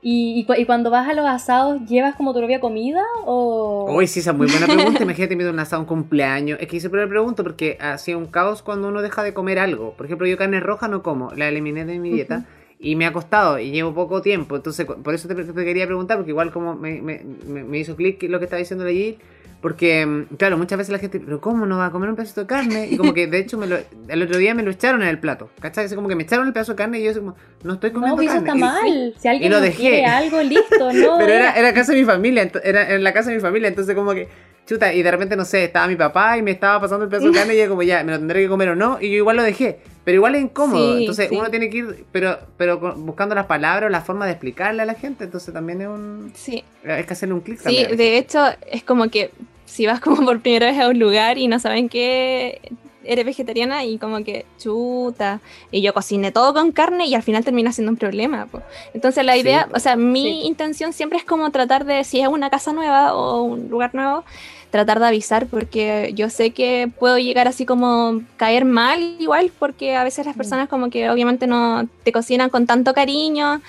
[0.02, 3.04] Y, y, cu- y cuando vas a los asados, ¿llevas como tu propia comida?
[3.26, 3.94] O...
[3.94, 5.04] Uy, sí, esa es muy buena pregunta.
[5.04, 6.58] Imagínate, me un asado un cumpleaños.
[6.62, 9.94] Es que siempre me pregunto porque hacía un caos cuando uno deja de comer algo.
[9.94, 12.46] Por ejemplo, yo carne roja no como, la eliminé de mi dieta.
[12.80, 14.56] Y me ha costado y llevo poco tiempo.
[14.56, 17.98] Entonces, por eso te, te quería preguntar, porque igual como me, me- me- me hizo
[17.98, 19.18] clic lo que estaba diciendo allí.
[19.62, 22.42] Porque, mm, claro, muchas veces la gente, pero ¿cómo no va a comer un pedacito
[22.42, 22.88] de carne?
[22.90, 25.20] Y como que, de hecho, me lo, el otro día me lo echaron en el
[25.20, 25.50] plato.
[25.60, 25.86] ¿Cachai?
[25.86, 27.96] Así como que me echaron el pedazo de carne y yo como, no estoy No,
[27.96, 28.62] comiendo pues eso carne.
[28.66, 29.14] está Y- mal.
[29.20, 29.78] Si alguien lo no dejé.
[29.78, 31.18] quiere algo, listo, no.
[31.18, 33.94] Pero era, era casa de mi familia, era en la casa de mi familia, entonces
[33.96, 34.30] como que,
[34.70, 37.28] chuta, y de repente, no sé, estaba mi papá y me estaba pasando el pedazo
[37.32, 39.18] de carne y yo como, ya, me lo tendré que comer o no, y yo
[39.18, 39.80] igual lo dejé.
[40.06, 41.36] Pero igual es incómodo, Sí, entonces sí.
[41.36, 44.86] uno tiene que ir, pero, pero buscando las palabras o la forma de explicarle a
[44.86, 46.32] la gente, entonces también es un...
[46.36, 47.98] Sí, Es que hacerle un clic sí, también.
[47.98, 48.40] de hecho
[48.72, 49.32] es como que
[49.66, 52.62] si vas como por primera vez a un lugar y no saben que
[53.04, 55.40] eres vegetariana y como que chuta,
[55.72, 58.46] y yo cociné todo con carne y al final termina siendo un problema.
[58.48, 58.62] po.
[58.94, 59.78] Entonces la Sí, idea, po.
[59.78, 60.42] o sea, mi Sí.
[60.48, 64.24] intención siempre es como tratar de, si es una casa nueva o un lugar nuevo,
[64.70, 69.96] tratar de avisar porque yo sé que puedo llegar así como caer mal igual porque
[69.96, 73.62] a veces las personas como que obviamente no te cocinan con tanto cariño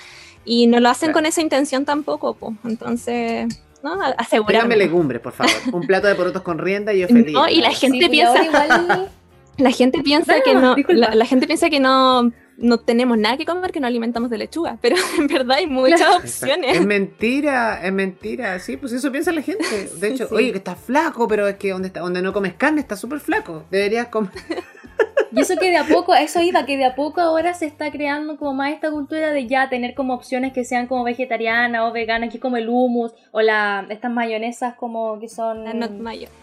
[0.45, 1.13] y no lo hacen Claro.
[1.19, 2.53] con esa intención tampoco, po.
[2.65, 3.47] entonces,
[3.83, 3.97] ¿no?
[4.17, 4.75] Asegurarme.
[4.75, 5.51] legumbres, por favor.
[5.71, 7.33] Un plato de porotos con rienda y yo feliz.
[7.33, 9.09] No, y la gente Sí, piensa- igual-
[9.61, 10.99] La gente piensa No, que no, disculpa.
[11.09, 14.37] la, la gente piensa que no, no tenemos nada que comer, que no alimentamos de
[14.37, 16.77] lechuga, pero en verdad hay muchas opciones.
[16.77, 18.59] Es mentira, es mentira.
[18.59, 19.89] Sí, pues eso piensa la gente.
[19.99, 20.35] De hecho, Sí.
[20.35, 23.19] oye, que estás flaco, pero es que donde, está, donde no comes carne estás súper
[23.19, 23.63] flaco.
[23.71, 24.31] Deberías comer.
[25.33, 27.89] Y eso que de a poco, eso iba, que de a poco ahora se está
[27.89, 31.93] creando como más esta cultura de ya tener como opciones que sean como vegetarianas o
[31.93, 35.63] veganas, que es como el hummus o la, estas mayonesas como que son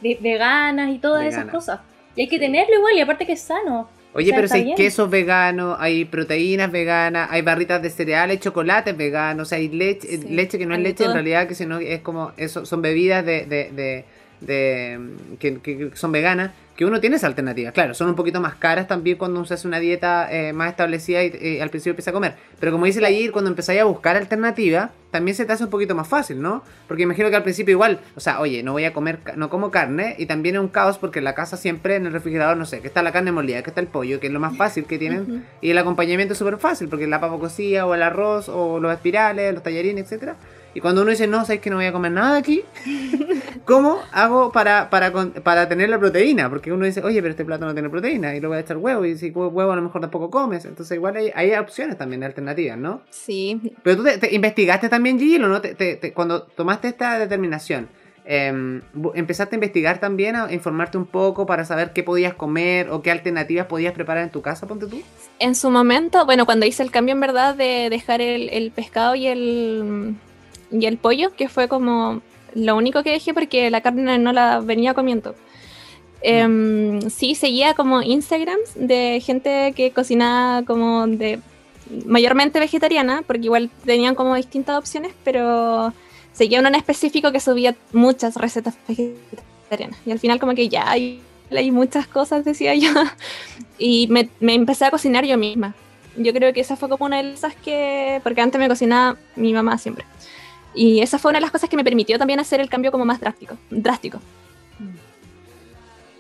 [0.01, 1.81] veganas y todas esas cosas.
[2.19, 3.89] Y hay que tenerlo igual, y aparte que es sano.
[4.13, 4.77] Oye, O sea, pero si hay bien.
[4.77, 10.59] quesos veganos, hay proteínas veganas, hay barritas de cereales, chocolates veganos, hay leche, Sí, leche
[10.59, 13.47] que no es hay leche en realidad, que sino es como, eso, son bebidas de,
[13.47, 14.05] de, de,
[14.41, 14.99] de-
[15.39, 17.73] que, son veganas, que uno tiene esa alternativa.
[17.73, 20.71] Claro, son un poquito más caras también cuando uno se hace una dieta eh, más
[20.71, 22.35] establecida y eh, al principio empieza a comer.
[22.61, 25.95] Pero como dice la cuando empezáis a buscar alternativas, también se te hace un poquito
[25.97, 26.63] más fácil, ¿no?
[26.87, 29.71] Porque imagino que al principio igual, o sea, oye, no voy a comer, no como
[29.73, 32.67] carne y también es un caos porque en la casa siempre en el refrigerador, no
[32.67, 34.85] sé, que está la carne molida, que está el pollo, que es lo más fácil
[34.85, 35.45] que tienen.
[35.61, 38.93] Y el acompañamiento es súper fácil, porque la papa cocida o el arroz o los
[38.93, 40.37] espirales, los tallarines, etcétera.
[40.75, 42.63] Y cuando uno dice, no, sabes que no voy a comer nada aquí,
[43.65, 46.49] ¿cómo hago para, para, para tener la proteína?
[46.51, 48.77] Porque uno dice, oye, pero este plato no tiene proteína y le voy a echar
[48.77, 50.65] huevo, y si hue- huevo a lo mejor tampoco comes.
[50.67, 53.03] Entonces, igual hay, hay opciones también, alternativas, ¿no?
[53.11, 55.61] Sí, Pero tú te, te investigaste también, Gigi, ¿o no?
[55.61, 57.89] Te- te- cuando tomaste esta determinación,
[58.27, 63.01] bu- ¿empezaste a investigar también, a informarte un poco para saber qué podías comer o
[63.03, 65.01] qué alternativas podías preparar en tu casa, ponte tú?
[65.41, 69.15] en su momento, bueno, cuando hice el cambio en verdad de dejar el, el pescado
[69.15, 70.17] y el,
[70.71, 72.21] y el pollo, que fue como
[72.55, 75.35] lo único que dejé porque la carne no la venía comiendo.
[76.21, 81.41] Em, sí, seguía como Instagrams de gente que cocinaba como de
[82.07, 85.93] mayormente vegetariana, porque igual tenían como distintas opciones, pero
[86.33, 89.99] seguía uno en específico que subía muchas recetas vegetarianas.
[90.05, 92.91] Y al final como que ya hay, hay muchas cosas, decía yo.
[93.81, 95.73] Y me, me empecé a cocinar yo misma.
[96.17, 98.21] Yo creo que esa fue como una de esas que...
[98.25, 100.05] Porque antes me cocinaba mi mamá siempre.
[100.75, 103.05] Y esa fue una de las cosas que me permitió también hacer el cambio como
[103.05, 103.57] más drástico.
[103.71, 104.21] drástico.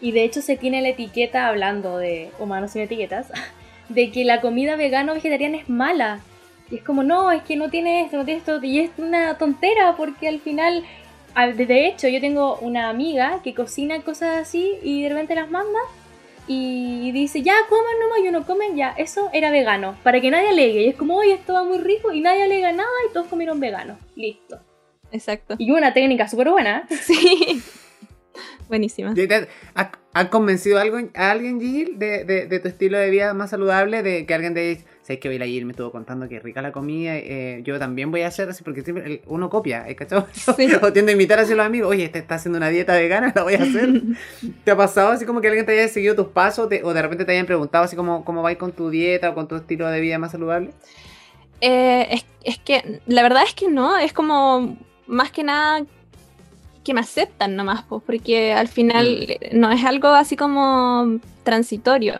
[0.00, 3.28] Y de hecho se tiene la etiqueta, hablando de humanos sin etiquetas,
[3.88, 6.20] de que la comida vegana o vegetariana es mala.
[6.70, 8.62] Y es como, no, es que no tiene esto, no tiene esto.
[8.62, 10.84] Y es una tontera porque al final,
[11.34, 15.50] al- de hecho, yo tengo una amiga que cocina cosas así y de repente las
[15.50, 15.78] manda
[16.48, 20.48] y dice, ya coman nomás y uno comen, ya, eso era vegano, para que nadie
[20.48, 20.82] alegue.
[20.82, 23.60] Y es como, oye, esto va muy rico y nadie alega nada y todos comieron
[23.60, 23.98] vegano.
[24.16, 24.58] Listo.
[25.12, 25.54] Exacto.
[25.58, 26.86] Y una técnica súper buena.
[27.02, 27.62] Sí.
[28.68, 29.14] Buenísima.
[29.14, 29.48] ¿Ya te-
[30.12, 33.50] ¿Has convencido a, algo, a alguien, Gigi, de, de, de tu estilo de vida más
[33.50, 34.02] saludable?
[34.02, 36.70] De que alguien te dice, sabes que hoy ayer me estuvo contando que rica la
[36.70, 40.22] comida, eh, yo también voy a hacer así, porque siempre uno copia, ¿eh, ¿cachai?
[40.34, 40.68] Sí.
[40.82, 43.32] o tiende a invitar así a los amigos, oye, este está haciendo una dieta vegana,
[43.34, 44.02] la voy a hacer.
[44.64, 47.00] ¿Te ha pasado así como que alguien te haya seguido tus pasos te- o de
[47.00, 49.88] repente te hayan preguntado así como cómo vais con tu dieta o con tu estilo
[49.88, 50.70] de vida más saludable?
[51.62, 55.84] Eh, es, es que la verdad es que no, es como más que nada
[56.84, 59.58] que me aceptan nomás, pues, porque al final Mm.
[59.58, 62.14] no es algo así como transitorio,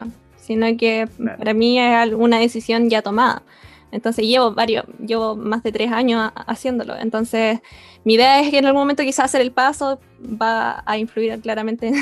[0.48, 1.38] sino que Claro.
[1.38, 3.42] para mí es una decisión ya tomada.
[3.90, 6.94] Entonces llevo varios, llevo más de tres años haciéndolo.
[6.98, 7.60] Entonces
[8.04, 11.92] mi idea es que en algún momento quizás hacer el paso va a influir claramente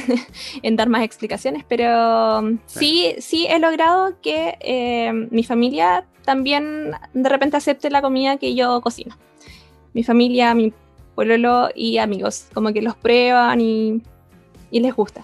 [0.62, 7.28] en dar más explicaciones, pero sí, sí he logrado que eh, mi familia también de
[7.28, 9.16] repente acepte la comida que yo cocino.
[9.92, 10.72] Mi familia, mi
[11.14, 14.02] pueblo y amigos, como que los prueban y,
[14.72, 15.22] y les gusta.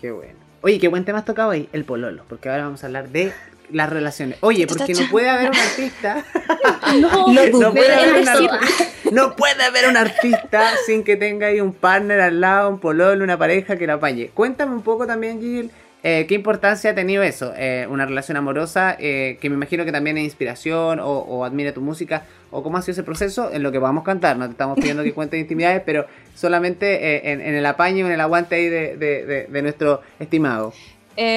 [0.00, 0.41] Qué bueno.
[0.62, 3.32] Oye, qué buen tema has tocado ahí, el pololo, porque ahora vamos a hablar de
[3.70, 4.38] las relaciones.
[4.40, 6.24] Oye, porque no puede haber un artista,
[7.00, 7.26] No,
[7.60, 8.52] no puede, haber un decirlo.
[8.52, 12.78] ar- no puede haber un artista sin que tenga ahí un partner al lado, un
[12.78, 14.28] pololo, una pareja que lo apañe.
[14.28, 15.70] Cuéntame un poco también, Gil,
[16.04, 19.92] eh, qué importancia ha tenido eso, eh, una relación amorosa, eh, que me imagino que
[19.92, 23.70] también es inspiración o, admira tu música, o cómo ha sido ese proceso en lo
[23.70, 24.36] que vamos a cantar.
[24.36, 28.56] No te estamos pidiendo que cuentes intimidades, pero solamente en, el apaño, en el aguante
[28.56, 30.72] ahí de, nuestro estimado.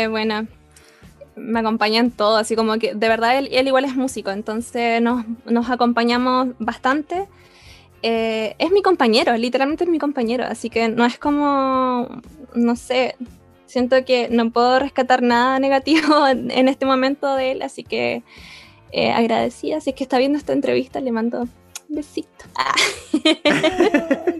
[0.09, 0.47] Bueno,
[1.35, 4.99] me acompaña en todo, así como que de verdad él, él igual es músico, entonces
[4.99, 7.27] nos, acompañamos bastante.
[8.01, 12.21] Es mi compañero, literalmente es mi compañero, así que no es como,
[12.55, 13.15] no sé,
[13.65, 18.23] siento que no puedo rescatar nada negativo en, en este momento de él, así que
[18.91, 21.49] eh, agradecida, si es que está viendo esta entrevista, le mando un
[21.89, 22.29] besito.
[22.57, 22.73] Ah.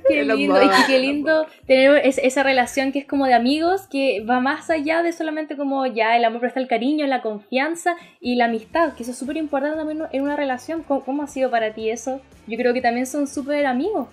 [0.08, 4.24] Qué lindo, y qué lindo tener es- esa relación que es como de amigos, que
[4.24, 7.96] va más allá de solamente como ya el amor, pero está el cariño, la confianza
[8.20, 10.84] y la amistad, que eso es súper importante también en una relación.
[10.84, 12.22] ¿Cómo, cómo ha sido para ti eso?
[12.48, 14.08] Yo creo que también son súper amigos.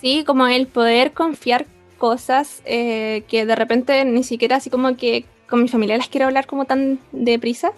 [0.00, 1.66] Sí, como el poder confiar
[2.00, 6.26] cosas eh, que de repente ni siquiera así como que con mi familia las quiero
[6.26, 7.70] hablar como tan deprisa.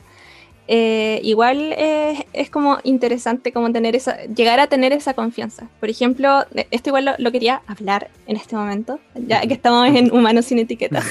[0.68, 5.66] Eh, igual eh, es como interesante como tener esa, llegar a tener esa confianza.
[5.80, 9.88] Por ejemplo, de- esto igual lo, lo quería hablar en este momento, ya que estamos
[9.88, 11.04] en Humanos sin Etiquetas.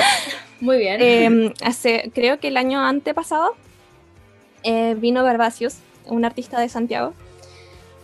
[0.60, 0.96] Muy bien.
[1.00, 3.54] Eh, hace, creo que el año antepasado
[4.64, 7.14] eh, vino Barbacios, un artista de Santiago,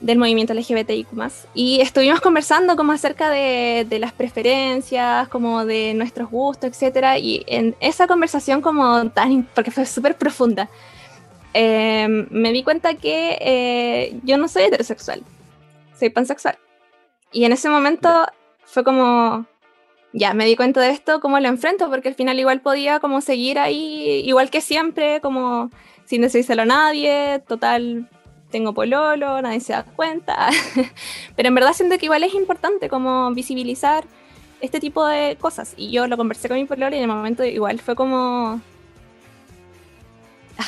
[0.00, 1.08] del movimiento LGBTIQ+,
[1.54, 7.44] y estuvimos conversando como acerca de, de las preferencias, como de nuestros gustos, etcétera, y
[7.46, 10.68] en esa conversación como tan, porque fue súper profunda,
[11.54, 15.22] eh, me di cuenta que eh, yo no soy heterosexual,
[15.98, 16.58] soy pansexual.
[17.32, 18.26] Y en ese momento
[18.64, 19.46] fue como,
[20.12, 23.20] ya me di cuenta de esto, cómo lo enfrento, porque al final igual podía como
[23.20, 25.70] seguir ahí, igual que siempre, como
[26.06, 28.10] sin decírselo a nadie, total,
[28.54, 30.48] tengo pololo, nadie se da cuenta.
[31.36, 34.04] Pero en verdad siento que igual es importante como visibilizar
[34.60, 35.74] este tipo de cosas.
[35.76, 38.60] Y yo lo conversé con mi pololo y en el momento igual fue como...
[40.56, 40.64] Ah,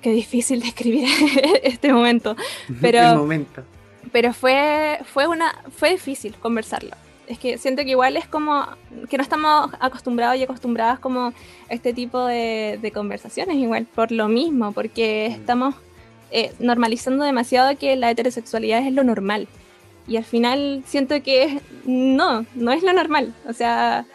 [0.00, 1.08] qué difícil describir
[1.64, 2.36] este momento.
[2.80, 3.64] Pero- El momento.
[4.12, 6.94] pero fue, fue, una, fue difícil conversarlo.
[7.26, 8.64] Es que siento que igual es como
[9.10, 11.32] que no estamos acostumbrados y acostumbradas como a
[11.68, 15.74] este tipo de, de conversaciones, igual por lo mismo, porque estamos
[16.30, 19.48] eh, normalizando demasiado que la heterosexualidad es lo normal.
[20.06, 23.34] Y al final siento que no, no es lo normal.
[23.46, 24.06] O sea,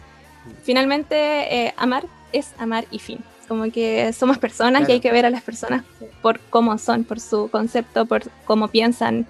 [0.63, 3.19] finalmente eh, amar es amar y fin.
[3.47, 5.83] Como que somos personas y hay que ver a las personas
[6.21, 9.27] por cómo son, por su concepto, por cómo piensan,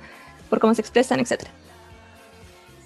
[0.49, 1.43] por cómo se expresan, etc.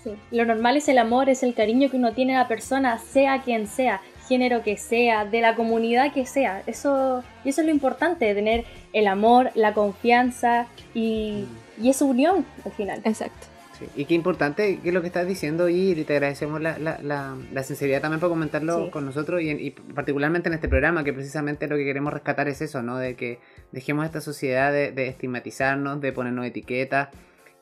[0.03, 0.11] Sí.
[0.31, 3.41] Lo normal es el amor, es el cariño que uno tiene a la persona, sea
[3.41, 6.61] quien sea, género que sea, de la comunidad que sea.
[6.67, 11.45] Eso, y eso es lo importante, tener el amor, la confianza y,
[11.81, 13.01] y esa unión al final.
[13.03, 13.47] Exacto.
[13.79, 16.97] Sí, Y qué importante que es lo que estás diciendo y te agradecemos la, la,
[17.03, 18.89] la, la sinceridad también por comentarlo Sí.
[18.89, 22.47] con nosotros y, en- y particularmente en este programa que precisamente lo que queremos rescatar
[22.47, 22.97] es eso, ¿no?
[22.97, 23.37] De que
[23.71, 27.09] dejemos esta sociedad de, de estigmatizarnos, de ponernos etiquetas.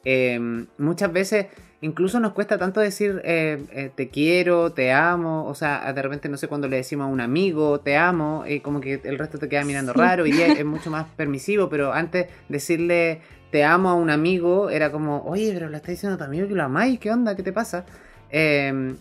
[0.05, 0.39] Eh,
[0.77, 1.47] muchas veces
[1.81, 6.29] incluso nos cuesta tanto decir eh, eh, te quiero, te amo, o sea, de repente
[6.29, 9.37] no sé cuando le decimos a un amigo te amo, y como que el resto
[9.37, 9.99] te queda mirando Sí.
[9.99, 14.69] raro, y día es mucho más permisivo, pero antes decirle te amo a un amigo
[14.69, 17.35] era como, oye, pero le estás diciendo a tu amigo que lo amáis, ¿qué onda?
[17.35, 17.85] ¿Qué te pasa?
[18.31, 18.95] Eh,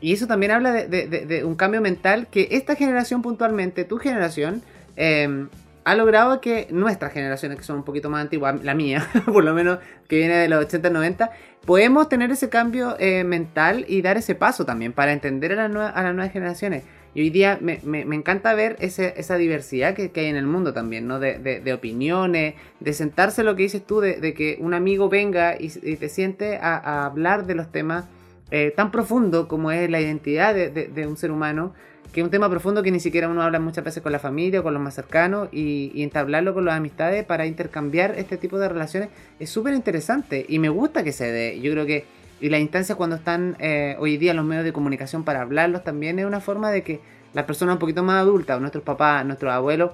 [0.00, 3.84] y eso también habla de, de- de- de un cambio mental que esta generación puntualmente,
[3.84, 4.62] tu generación,
[4.96, 5.46] eh,
[5.86, 9.54] ha logrado que nuestras generaciones, que son un poquito más antiguas, la mía, por lo
[9.54, 9.78] menos
[10.08, 11.30] que viene de los 80, 90,
[11.64, 15.92] podemos tener ese cambio eh, mental y dar ese paso también para entender a, nue-
[15.94, 16.82] a las nuevas generaciones.
[17.14, 20.36] Y hoy día me, me- me encanta ver ese- esa diversidad que, que hay en
[20.36, 21.18] el mundo también, ¿no?
[21.20, 25.08] De, de- de opiniones, de sentarse lo que dices tú, de, de que un amigo
[25.08, 28.06] venga y, y te siente a, a hablar de los temas
[28.50, 31.74] eh, tan profundo como es la identidad de, de- de un ser humano,
[32.12, 34.60] que es un tema profundo que ni siquiera uno habla muchas veces con la familia
[34.60, 38.68] o con los más cercanos, y, entablarlo con las amistades para intercambiar este tipo de
[38.68, 41.60] relaciones es súper interesante y me gusta que se dé.
[41.60, 42.04] Yo creo que
[42.40, 46.18] y las instancias cuando están eh, hoy día los medios de comunicación para hablarlos también
[46.18, 47.00] es una forma de que
[47.32, 49.92] las personas un poquito más adultas, o nuestros papás, nuestros abuelos,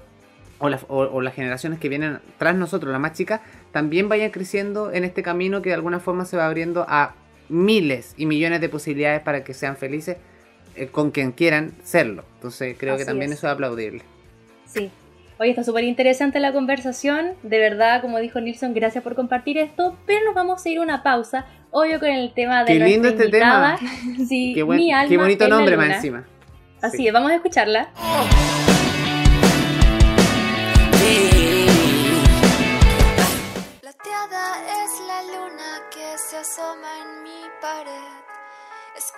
[0.59, 3.41] o, o- o las generaciones que vienen tras nosotros, las más chicas,
[3.73, 7.15] también vayan creciendo en este camino que de alguna forma se va abriendo a
[7.49, 10.17] miles y millones de posibilidades para que sean felices
[10.77, 12.25] eh, con quien quieran serlo.
[12.37, 13.39] Entonces creo que Así también es.
[13.39, 14.03] eso es aplaudible.
[14.67, 14.91] Sí.
[15.39, 17.33] Oye, está súper interesante la conversación.
[17.43, 19.97] De verdad, como dijo Nilsson, gracias por compartir esto.
[20.07, 21.47] Pero nos vamos a ir a una pausa.
[21.71, 23.79] Obvio con el tema de Qué lindo este invitada.
[24.29, 26.25] Sí, Qué, buen- mi alma qué bonito nombre más encima.
[26.81, 27.07] Así Sí.
[27.09, 27.89] es, vamos a escucharla.
[27.95, 28.62] Plateada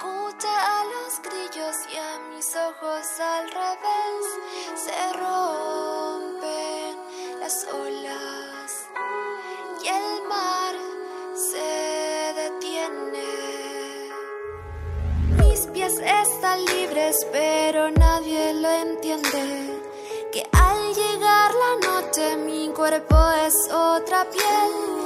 [0.05, 4.24] Escucha a los grillos y a mis ojos al revés.
[4.74, 6.92] Se rompen
[7.40, 8.90] las olas
[9.82, 10.74] y el mar
[11.34, 13.30] se detiene.
[15.38, 19.80] Mis pies están libres, pero nadie lo entiende.
[20.32, 25.03] Que al llegar la noche mi cuerpo es otra piel.